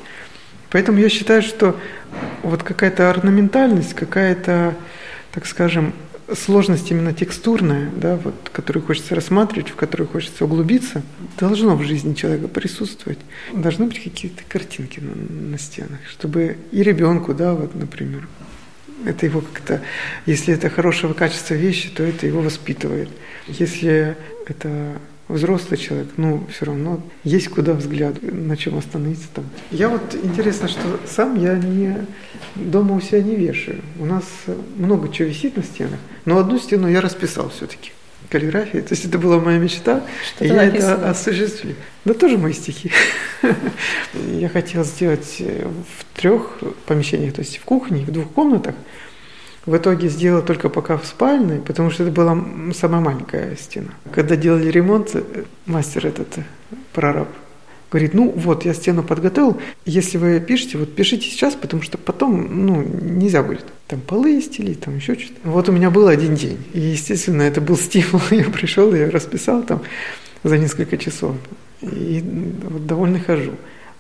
Поэтому 0.75 0.99
я 0.99 1.09
считаю, 1.09 1.41
что 1.41 1.79
вот 2.43 2.65
какая-то 2.65 3.09
орнаментальность, 3.09 3.95
какая-то, 3.95 4.75
так 5.31 5.47
скажем, 5.47 5.93
сложность 6.35 6.91
именно 6.91 7.13
текстурная, 7.13 7.89
да, 7.95 8.17
вот, 8.17 8.35
которую 8.53 8.85
хочется 8.85 9.15
рассматривать, 9.15 9.69
в 9.69 9.77
которую 9.77 10.09
хочется 10.09 10.45
углубиться, 10.45 11.03
должно 11.39 11.77
в 11.77 11.85
жизни 11.85 12.15
человека 12.15 12.49
присутствовать. 12.49 13.21
Должны 13.53 13.87
быть 13.87 14.03
какие-то 14.03 14.43
картинки 14.49 14.99
на, 14.99 15.15
на 15.53 15.59
стенах, 15.61 16.01
чтобы 16.11 16.57
и 16.73 16.83
ребенку, 16.83 17.35
да, 17.35 17.55
вот, 17.55 17.77
например, 17.77 18.27
это 19.07 19.27
его 19.27 19.43
как-то, 19.43 19.81
если 20.27 20.55
это 20.55 20.71
хорошего 20.71 21.13
качества 21.13 21.55
вещи, 21.55 21.89
то 21.89 22.03
это 22.03 22.27
его 22.27 22.41
воспитывает. 22.41 23.11
Если 23.47 24.17
это 24.49 24.99
взрослый 25.29 25.79
человек, 25.79 26.09
ну, 26.17 26.45
все 26.51 26.67
равно 26.67 27.01
есть 27.23 27.49
куда 27.49 27.73
взгляд, 27.73 28.17
на 28.23 28.57
чем 28.57 28.79
остановиться 28.79 29.29
там. 29.35 29.45
Я 29.71 29.89
вот, 29.89 30.15
интересно, 30.23 30.69
что 30.69 31.01
сам 31.07 31.41
я 31.41 31.55
не 31.57 32.07
дома 32.55 32.95
у 32.95 33.01
себя 33.01 33.23
не 33.23 33.35
вешаю. 33.35 33.81
У 33.99 34.05
нас 34.05 34.25
много 34.77 35.11
чего 35.13 35.29
висит 35.29 35.57
на 35.57 35.63
стенах, 35.63 35.99
но 36.25 36.39
одну 36.39 36.59
стену 36.59 36.89
я 36.89 37.01
расписал 37.01 37.51
все-таки 37.51 37.93
каллиграфии. 38.31 38.79
То 38.79 38.93
есть 38.95 39.05
это 39.05 39.19
была 39.19 39.39
моя 39.39 39.59
мечта, 39.59 40.03
и 40.41 40.49
я 40.49 40.55
написано? 40.55 40.93
это 40.93 41.11
осуществил. 41.11 41.75
Да 42.05 42.15
тоже 42.15 42.39
мои 42.39 42.53
стихи. 42.53 42.91
я 44.33 44.49
хотел 44.49 44.85
сделать 44.85 45.41
в 45.41 46.19
трех 46.19 46.59
помещениях, 46.87 47.35
то 47.35 47.41
есть 47.41 47.59
в 47.59 47.65
кухне, 47.65 48.05
в 48.05 48.11
двух 48.11 48.31
комнатах. 48.31 48.75
В 49.67 49.77
итоге 49.77 50.09
сделал 50.09 50.43
только 50.43 50.69
пока 50.69 50.99
в 50.99 51.07
спальной, 51.07 51.59
потому 51.59 51.91
что 51.91 52.03
это 52.03 52.13
была 52.13 52.37
самая 52.75 53.01
маленькая 53.01 53.57
стена. 53.57 53.89
Когда 54.13 54.37
делали 54.37 54.69
ремонт, 54.69 55.17
мастер 55.65 56.07
этот, 56.07 56.29
прораб, 56.93 57.29
говорит, 57.91 58.13
ну 58.13 58.31
вот, 58.31 58.65
я 58.65 58.75
стену 58.75 59.03
подготовил, 59.03 59.59
если 59.87 60.19
вы 60.19 60.41
пишете, 60.41 60.77
вот 60.77 60.95
пишите 60.95 61.29
сейчас, 61.29 61.55
потому 61.55 61.83
что 61.83 61.97
потом, 61.97 62.67
ну, 62.67 62.83
нельзя 62.83 63.43
будет. 63.43 63.65
Там 63.87 64.01
полы 64.01 64.43
стелить, 64.43 64.81
там 64.81 64.97
еще 64.97 65.15
что-то. 65.15 65.39
Вот 65.45 65.69
у 65.69 65.73
меня 65.73 65.91
был 65.91 66.09
один 66.09 66.35
день, 66.35 66.59
и, 66.75 66.81
естественно, 66.81 67.43
это 67.43 67.61
был 67.61 67.77
стимул, 67.79 68.21
я 68.33 68.45
пришел, 68.45 68.93
я 68.95 69.11
расписал 69.11 69.63
там 69.63 69.81
за 70.43 70.59
несколько 70.59 70.99
часов, 70.99 71.37
и 71.81 72.23
вот 72.65 72.87
довольно 72.87 73.19
хожу. 73.19 73.53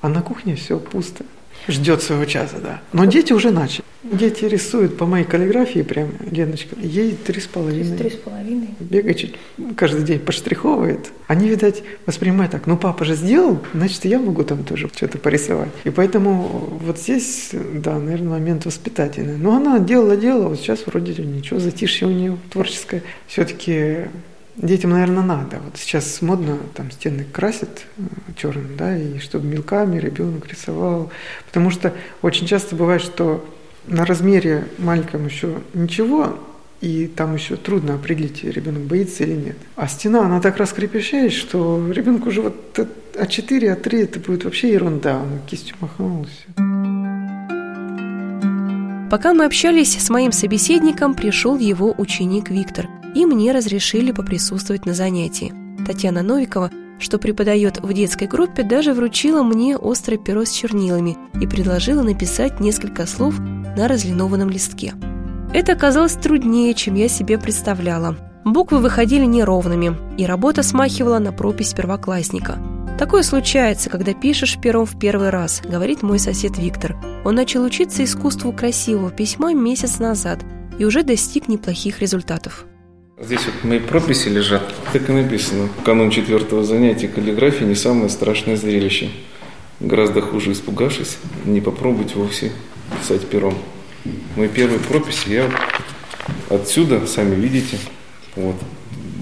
А 0.02 0.08
на 0.08 0.20
кухне 0.20 0.56
все 0.56 0.78
пусто. 0.78 1.24
Ждет 1.68 2.02
своего 2.02 2.24
часа, 2.24 2.56
да. 2.62 2.80
Но 2.92 3.04
дети 3.06 3.32
уже 3.32 3.50
начали. 3.50 3.84
Дети 4.02 4.44
рисуют 4.44 4.98
по 4.98 5.06
моей 5.06 5.24
каллиграфии 5.24 5.80
прям, 5.80 6.10
Леночка, 6.30 6.76
ей 6.78 7.14
три 7.14 7.40
с 7.40 7.46
половиной. 7.46 7.96
Три 7.96 8.10
с 8.10 8.16
половиной. 8.16 8.68
Бегает 8.78 9.16
чуть, 9.16 9.34
каждый 9.76 10.04
день 10.04 10.18
поштриховывает. 10.18 11.10
Они, 11.26 11.48
видать, 11.48 11.82
воспринимают 12.04 12.52
так, 12.52 12.66
ну 12.66 12.76
папа 12.76 13.06
же 13.06 13.14
сделал, 13.14 13.60
значит, 13.72 14.04
я 14.04 14.18
могу 14.18 14.44
там 14.44 14.62
тоже 14.62 14.90
что-то 14.94 15.16
порисовать. 15.16 15.70
И 15.84 15.90
поэтому 15.90 16.78
вот 16.84 16.98
здесь, 16.98 17.50
да, 17.52 17.98
наверное, 17.98 18.32
момент 18.32 18.66
воспитательный. 18.66 19.38
Но 19.38 19.56
она 19.56 19.78
делала-делала, 19.78 20.48
вот 20.48 20.58
сейчас 20.58 20.84
вроде 20.84 21.14
ничего, 21.22 21.58
затишье 21.58 22.06
у 22.06 22.10
нее 22.10 22.36
творческое. 22.50 23.02
Все-таки 23.26 24.08
Детям, 24.56 24.90
наверное, 24.90 25.24
надо. 25.24 25.58
Вот 25.64 25.76
сейчас 25.76 26.22
модно, 26.22 26.58
там 26.74 26.90
стены 26.90 27.24
красят 27.24 27.86
черным, 28.36 28.76
да, 28.76 28.96
и 28.96 29.18
чтобы 29.18 29.46
мелками 29.46 29.98
ребенок 29.98 30.46
рисовал. 30.48 31.10
Потому 31.46 31.70
что 31.70 31.92
очень 32.22 32.46
часто 32.46 32.76
бывает, 32.76 33.02
что 33.02 33.44
на 33.86 34.04
размере 34.04 34.68
маленьком 34.78 35.26
еще 35.26 35.58
ничего, 35.74 36.38
и 36.80 37.06
там 37.06 37.34
еще 37.34 37.56
трудно 37.56 37.94
определить, 37.94 38.44
ребенок 38.44 38.82
боится 38.82 39.24
или 39.24 39.32
нет. 39.32 39.56
А 39.74 39.88
стена, 39.88 40.20
она 40.20 40.40
так 40.40 40.56
раскрепощает, 40.58 41.32
что 41.32 41.82
ребенку 41.90 42.28
уже 42.28 42.42
вот 42.42 42.78
А4, 43.14 43.82
А3 43.82 44.02
это 44.02 44.20
будет 44.20 44.44
вообще 44.44 44.72
ерунда, 44.72 45.18
он 45.18 45.40
кистью 45.46 45.76
махнул, 45.80 46.26
все. 46.26 46.64
Пока 49.10 49.32
мы 49.32 49.44
общались 49.44 49.96
с 49.96 50.10
моим 50.10 50.32
собеседником, 50.32 51.14
пришел 51.14 51.56
его 51.58 51.94
ученик 51.96 52.50
Виктор. 52.50 52.88
И 53.14 53.26
мне 53.26 53.52
разрешили 53.52 54.12
поприсутствовать 54.12 54.86
на 54.86 54.94
занятии. 54.94 55.52
Татьяна 55.86 56.22
Новикова, 56.22 56.70
что 56.98 57.18
преподает 57.18 57.78
в 57.82 57.92
детской 57.92 58.26
группе, 58.26 58.62
даже 58.62 58.92
вручила 58.92 59.42
мне 59.42 59.76
острое 59.76 60.18
перо 60.18 60.44
с 60.44 60.50
чернилами 60.50 61.16
и 61.40 61.46
предложила 61.46 62.02
написать 62.02 62.60
несколько 62.60 63.06
слов 63.06 63.38
на 63.38 63.88
разлинованном 63.88 64.50
листке. 64.50 64.94
Это 65.52 65.72
оказалось 65.72 66.14
труднее, 66.14 66.74
чем 66.74 66.94
я 66.94 67.08
себе 67.08 67.38
представляла. 67.38 68.16
Буквы 68.44 68.78
выходили 68.78 69.24
неровными, 69.24 69.96
и 70.18 70.26
работа 70.26 70.62
смахивала 70.62 71.18
на 71.18 71.32
пропись 71.32 71.72
первоклассника. 71.72 72.58
Такое 72.98 73.22
случается, 73.22 73.90
когда 73.90 74.14
пишешь 74.14 74.58
пером 74.60 74.86
в 74.86 74.98
первый 74.98 75.30
раз, 75.30 75.62
говорит 75.68 76.02
мой 76.02 76.18
сосед 76.18 76.58
Виктор. 76.58 76.96
Он 77.24 77.34
начал 77.34 77.64
учиться 77.64 78.04
искусству 78.04 78.52
красивого 78.52 79.10
письма 79.10 79.52
месяц 79.52 79.98
назад 79.98 80.40
и 80.78 80.84
уже 80.84 81.02
достиг 81.02 81.48
неплохих 81.48 82.00
результатов. 82.00 82.66
Здесь 83.16 83.46
вот 83.46 83.62
мои 83.62 83.78
прописи 83.78 84.28
лежат. 84.28 84.74
Так 84.92 85.08
и 85.08 85.12
написано. 85.12 85.68
В 85.78 85.84
канун 85.84 86.10
четвертого 86.10 86.64
занятия 86.64 87.06
каллиграфии 87.06 87.64
не 87.64 87.76
самое 87.76 88.08
страшное 88.08 88.56
зрелище. 88.56 89.08
Гораздо 89.78 90.20
хуже 90.20 90.52
испугавшись, 90.52 91.18
не 91.44 91.60
попробовать 91.60 92.16
вовсе 92.16 92.50
писать 93.00 93.26
пером. 93.28 93.56
Мой 94.36 94.48
первый 94.48 94.80
пропись 94.80 95.24
я 95.26 95.48
отсюда, 96.50 97.06
сами 97.06 97.36
видите, 97.36 97.78
вот, 98.34 98.56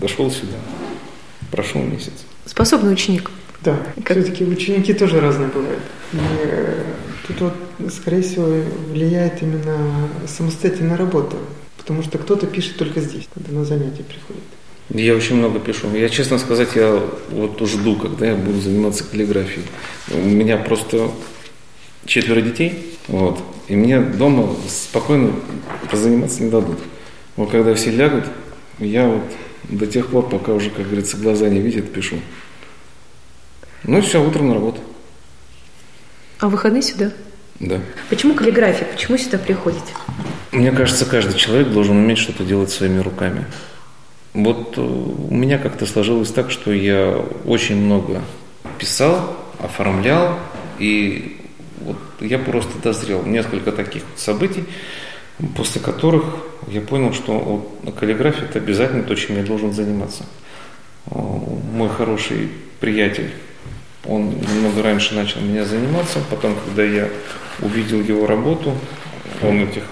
дошел 0.01 0.31
сюда. 0.31 0.57
Прошел 1.51 1.83
месяц. 1.83 2.13
Способный 2.47 2.95
ученик. 2.95 3.31
Да, 3.61 3.79
как... 4.05 4.17
все-таки 4.17 4.45
ученики 4.45 4.95
тоже 4.95 5.21
разные 5.21 5.49
бывают. 5.49 5.83
И 6.15 6.19
э, 6.45 6.83
тут 7.29 7.41
вот, 7.41 7.93
скорее 7.93 8.23
всего, 8.23 8.47
влияет 8.91 9.43
именно 9.43 10.09
самостоятельная 10.27 10.97
работа. 10.97 11.37
Потому 11.83 12.05
что 12.05 12.19
кто-то 12.19 12.47
пишет 12.47 12.77
только 12.77 13.01
здесь, 13.01 13.29
когда 13.35 13.53
на 13.53 13.65
занятия 13.65 14.05
приходит. 14.05 14.43
Я 14.89 15.17
очень 15.17 15.37
много 15.37 15.59
пишу. 15.59 15.93
Я, 15.95 16.09
честно 16.09 16.39
сказать, 16.39 16.77
я 16.77 17.03
вот 17.31 17.61
жду, 17.67 17.97
когда 17.97 18.27
я 18.27 18.37
буду 18.37 18.61
заниматься 18.61 19.05
каллиграфией. 19.05 19.67
У 20.13 20.29
меня 20.29 20.59
просто 20.59 21.11
четверо 22.05 22.41
детей, 22.41 22.97
вот, 23.09 23.41
и 23.69 23.75
мне 23.75 24.01
дома 24.01 24.55
спокойно 24.69 25.33
позаниматься 25.91 26.43
не 26.43 26.51
дадут. 26.51 26.79
Вот 27.37 27.51
когда 27.51 27.75
все 27.75 27.91
лягут, 27.91 28.25
я 28.79 29.09
вот 29.09 29.25
до 29.65 29.87
тех 29.87 30.09
пор, 30.09 30.29
пока 30.29 30.53
уже, 30.53 30.71
как 30.71 30.87
говорится, 30.87 31.17
глаза 31.17 31.49
не 31.49 31.61
видят, 31.61 31.93
пишу. 31.93 32.17
Ну 33.85 33.99
и 33.99 34.03
все, 34.03 34.25
утром 34.25 34.49
на 34.49 34.55
работу. 34.55 34.81
А 36.39 36.49
выходные 36.49 36.83
сюда? 36.83 37.13
Да. 37.61 37.81
Почему 38.11 38.35
каллиграфия? 38.35 38.87
Почему 38.87 39.17
сюда 39.17 39.39
приходите? 39.39 39.95
Мне 40.53 40.73
кажется, 40.73 41.07
каждый 41.07 41.37
человек 41.39 41.69
должен 41.69 41.97
уметь 41.97 42.19
что-то 42.19 42.45
делать 42.45 42.71
своими 42.71 42.99
руками. 42.99 43.47
Вот 44.35 44.77
э, 44.77 44.81
у 44.81 45.35
меня 45.35 45.59
как-то 45.59 45.87
сложилось 45.87 46.31
так, 46.31 46.51
что 46.51 46.73
я 46.73 47.17
очень 47.45 47.77
много 47.77 48.23
писал, 48.79 49.37
оформлял, 49.59 50.39
и 50.79 51.41
вот 51.81 51.97
я 52.21 52.39
просто 52.39 52.79
дозрел 52.83 53.25
несколько 53.25 53.73
таких 53.73 54.03
вот 54.11 54.19
событий, 54.19 54.65
после 55.57 55.81
которых 55.81 56.25
я 56.69 56.81
понял, 56.81 57.13
что 57.13 57.39
вот 57.85 57.95
каллиграфия– 57.95 58.45
это 58.51 58.59
обязательно 58.59 59.03
то, 59.03 59.15
чем 59.15 59.37
я 59.37 59.43
должен 59.43 59.73
заниматься. 59.73 60.25
Э, 61.07 61.19
мой 61.19 61.89
хороший 61.89 62.51
приятель, 62.81 63.31
он 64.05 64.31
немного 64.31 64.83
раньше 64.83 65.15
начал 65.15 65.41
меня 65.41 65.65
заниматься, 65.65 66.19
потом, 66.31 66.57
когда 66.67 66.85
я 66.85 67.09
увидел 67.61 68.01
его 68.01 68.27
работу, 68.27 68.75
он 69.43 69.61
этих 69.61 69.85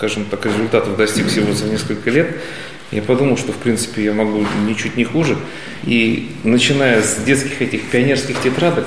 скажем 0.00 0.24
так, 0.24 0.46
результатов 0.46 0.96
достиг 0.96 1.26
всего 1.26 1.52
за 1.52 1.66
несколько 1.66 2.08
лет, 2.08 2.34
я 2.90 3.02
подумал, 3.02 3.36
что 3.36 3.52
в 3.52 3.56
принципе 3.56 4.04
я 4.04 4.14
могу 4.14 4.44
ничуть 4.66 4.96
не 4.96 5.04
хуже. 5.04 5.36
И 5.84 6.30
начиная 6.42 7.02
с 7.02 7.16
детских 7.16 7.60
этих 7.60 7.90
пионерских 7.90 8.40
тетрадок, 8.40 8.86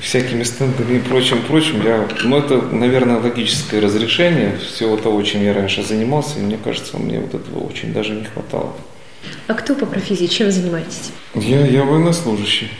всякими 0.00 0.44
стендами 0.44 0.98
и 0.98 1.00
прочим, 1.00 1.42
прочим, 1.42 1.84
я, 1.84 2.08
ну 2.22 2.38
это, 2.38 2.62
наверное, 2.62 3.18
логическое 3.18 3.80
разрешение 3.80 4.58
всего 4.58 4.96
того, 4.96 5.20
чем 5.22 5.42
я 5.42 5.52
раньше 5.52 5.82
занимался, 5.82 6.38
и 6.38 6.42
мне 6.42 6.58
кажется, 6.62 6.96
мне 6.98 7.18
вот 7.18 7.34
этого 7.34 7.66
очень 7.66 7.92
даже 7.92 8.14
не 8.14 8.24
хватало. 8.24 8.74
А 9.46 9.54
кто 9.54 9.74
по 9.74 9.86
профессии, 9.86 10.26
чем 10.26 10.50
занимаетесь? 10.50 11.12
Я, 11.34 11.66
я 11.66 11.84
военнослужащий. 11.84 12.70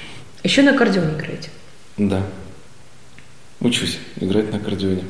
Еще 0.42 0.62
на 0.62 0.72
аккордеоне 0.72 1.14
играете? 1.16 1.50
Да. 1.96 2.22
Учусь 3.60 3.98
играть 4.20 4.50
на 4.52 4.58
аккордеоне. 4.58 5.04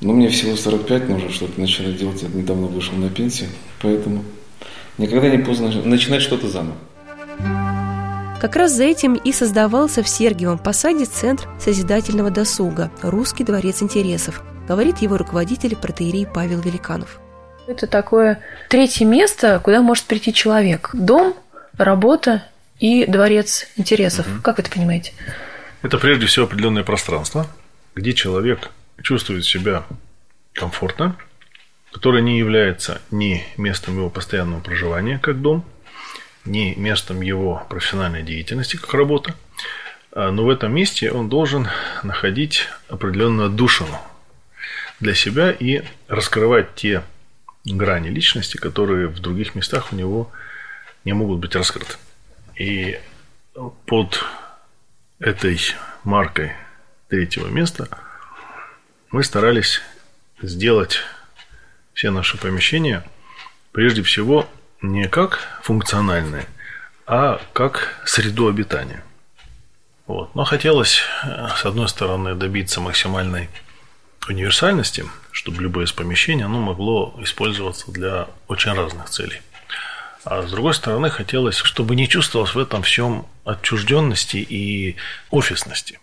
Но 0.00 0.12
мне 0.12 0.28
всего 0.28 0.56
45, 0.56 1.08
нужно 1.08 1.30
что-то 1.30 1.60
начинать 1.60 1.96
делать. 1.96 2.22
Я 2.22 2.28
недавно 2.28 2.66
вышел 2.66 2.94
на 2.94 3.08
пенсию, 3.08 3.48
поэтому 3.80 4.24
никогда 4.98 5.28
не 5.28 5.38
поздно 5.38 5.70
начинать 5.84 6.22
что-то 6.22 6.48
заново. 6.48 6.76
Как 8.40 8.54
раз 8.56 8.72
за 8.72 8.84
этим 8.84 9.14
и 9.14 9.32
создавался 9.32 10.02
в 10.02 10.08
Сергиевом 10.08 10.58
Посаде 10.58 11.06
Центр 11.06 11.48
созидательного 11.58 12.30
досуга 12.30 12.90
«Русский 13.02 13.44
дворец 13.44 13.82
интересов», 13.82 14.42
говорит 14.68 14.98
его 14.98 15.16
руководитель 15.16 15.74
протеерей 15.74 16.26
Павел 16.26 16.60
Великанов. 16.60 17.18
Это 17.66 17.86
такое 17.86 18.40
третье 18.68 19.04
место, 19.04 19.60
куда 19.62 19.82
может 19.82 20.04
прийти 20.04 20.32
человек. 20.32 20.90
Дом, 20.92 21.34
работа 21.76 22.44
и 22.78 23.06
дворец 23.06 23.66
интересов. 23.76 24.26
Угу. 24.26 24.42
Как 24.42 24.58
вы 24.58 24.62
это 24.62 24.70
понимаете? 24.70 25.12
Это 25.82 25.98
прежде 25.98 26.26
всего 26.26 26.46
определенное 26.46 26.84
пространство, 26.84 27.46
где 27.94 28.12
человек 28.12 28.70
чувствует 29.02 29.44
себя 29.44 29.84
комфортно, 30.52 31.16
которое 31.92 32.22
не 32.22 32.38
является 32.38 33.00
ни 33.10 33.44
местом 33.56 33.96
его 33.96 34.10
постоянного 34.10 34.60
проживания 34.60 35.18
как 35.18 35.40
дом, 35.40 35.64
ни 36.44 36.74
местом 36.76 37.20
его 37.20 37.66
профессиональной 37.68 38.22
деятельности 38.22 38.76
как 38.76 38.94
работа, 38.94 39.34
а, 40.12 40.30
но 40.30 40.44
в 40.44 40.50
этом 40.50 40.74
месте 40.74 41.10
он 41.10 41.28
должен 41.28 41.68
находить 42.02 42.68
определенную 42.88 43.50
душину 43.50 43.98
для 45.00 45.14
себя 45.14 45.50
и 45.50 45.82
раскрывать 46.08 46.74
те 46.74 47.02
грани 47.66 48.08
личности, 48.08 48.56
которые 48.56 49.08
в 49.08 49.18
других 49.20 49.54
местах 49.54 49.92
у 49.92 49.96
него 49.96 50.30
не 51.04 51.12
могут 51.12 51.40
быть 51.40 51.54
раскрыты. 51.54 51.94
И 52.56 52.98
под 53.86 54.24
этой 55.18 55.60
маркой 56.04 56.52
третьего 57.08 57.48
места– 57.48 57.88
мы 59.10 59.22
старались 59.24 59.80
сделать 60.42 60.98
все 61.94 62.10
наши 62.10 62.36
помещения 62.36 63.02
прежде 63.72 64.02
всего 64.02 64.48
не 64.82 65.08
как 65.08 65.40
функциональные, 65.62 66.46
а 67.06 67.40
как 67.52 67.94
среду 68.04 68.48
обитания. 68.48 69.02
Вот. 70.06 70.34
Но 70.34 70.44
хотелось, 70.44 71.00
с 71.24 71.64
одной 71.64 71.88
стороны, 71.88 72.34
добиться 72.34 72.80
максимальной 72.80 73.48
универсальности, 74.28 75.04
чтобы 75.36 75.62
любое 75.62 75.84
из 75.84 75.92
помещений 75.92 76.44
оно 76.44 76.60
могло 76.60 77.14
использоваться 77.20 77.92
для 77.92 78.28
очень 78.48 78.72
разных 78.72 79.10
целей. 79.10 79.42
А 80.24 80.42
с 80.42 80.50
другой 80.50 80.72
стороны, 80.72 81.10
хотелось, 81.10 81.56
чтобы 81.56 81.94
не 81.94 82.08
чувствовалось 82.08 82.54
в 82.54 82.58
этом 82.58 82.82
всем 82.82 83.26
отчужденности 83.44 84.38
и 84.38 84.96
офисности. 85.30 86.00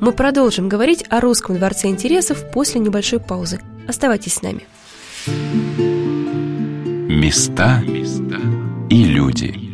Мы 0.00 0.12
продолжим 0.12 0.68
говорить 0.68 1.04
о 1.10 1.20
русском 1.20 1.56
дворце 1.56 1.88
интересов 1.88 2.48
после 2.52 2.80
небольшой 2.80 3.18
паузы. 3.18 3.60
Оставайтесь 3.88 4.34
с 4.34 4.42
нами. 4.42 4.62
Места 7.08 7.82
и 8.88 9.04
люди. 9.04 9.71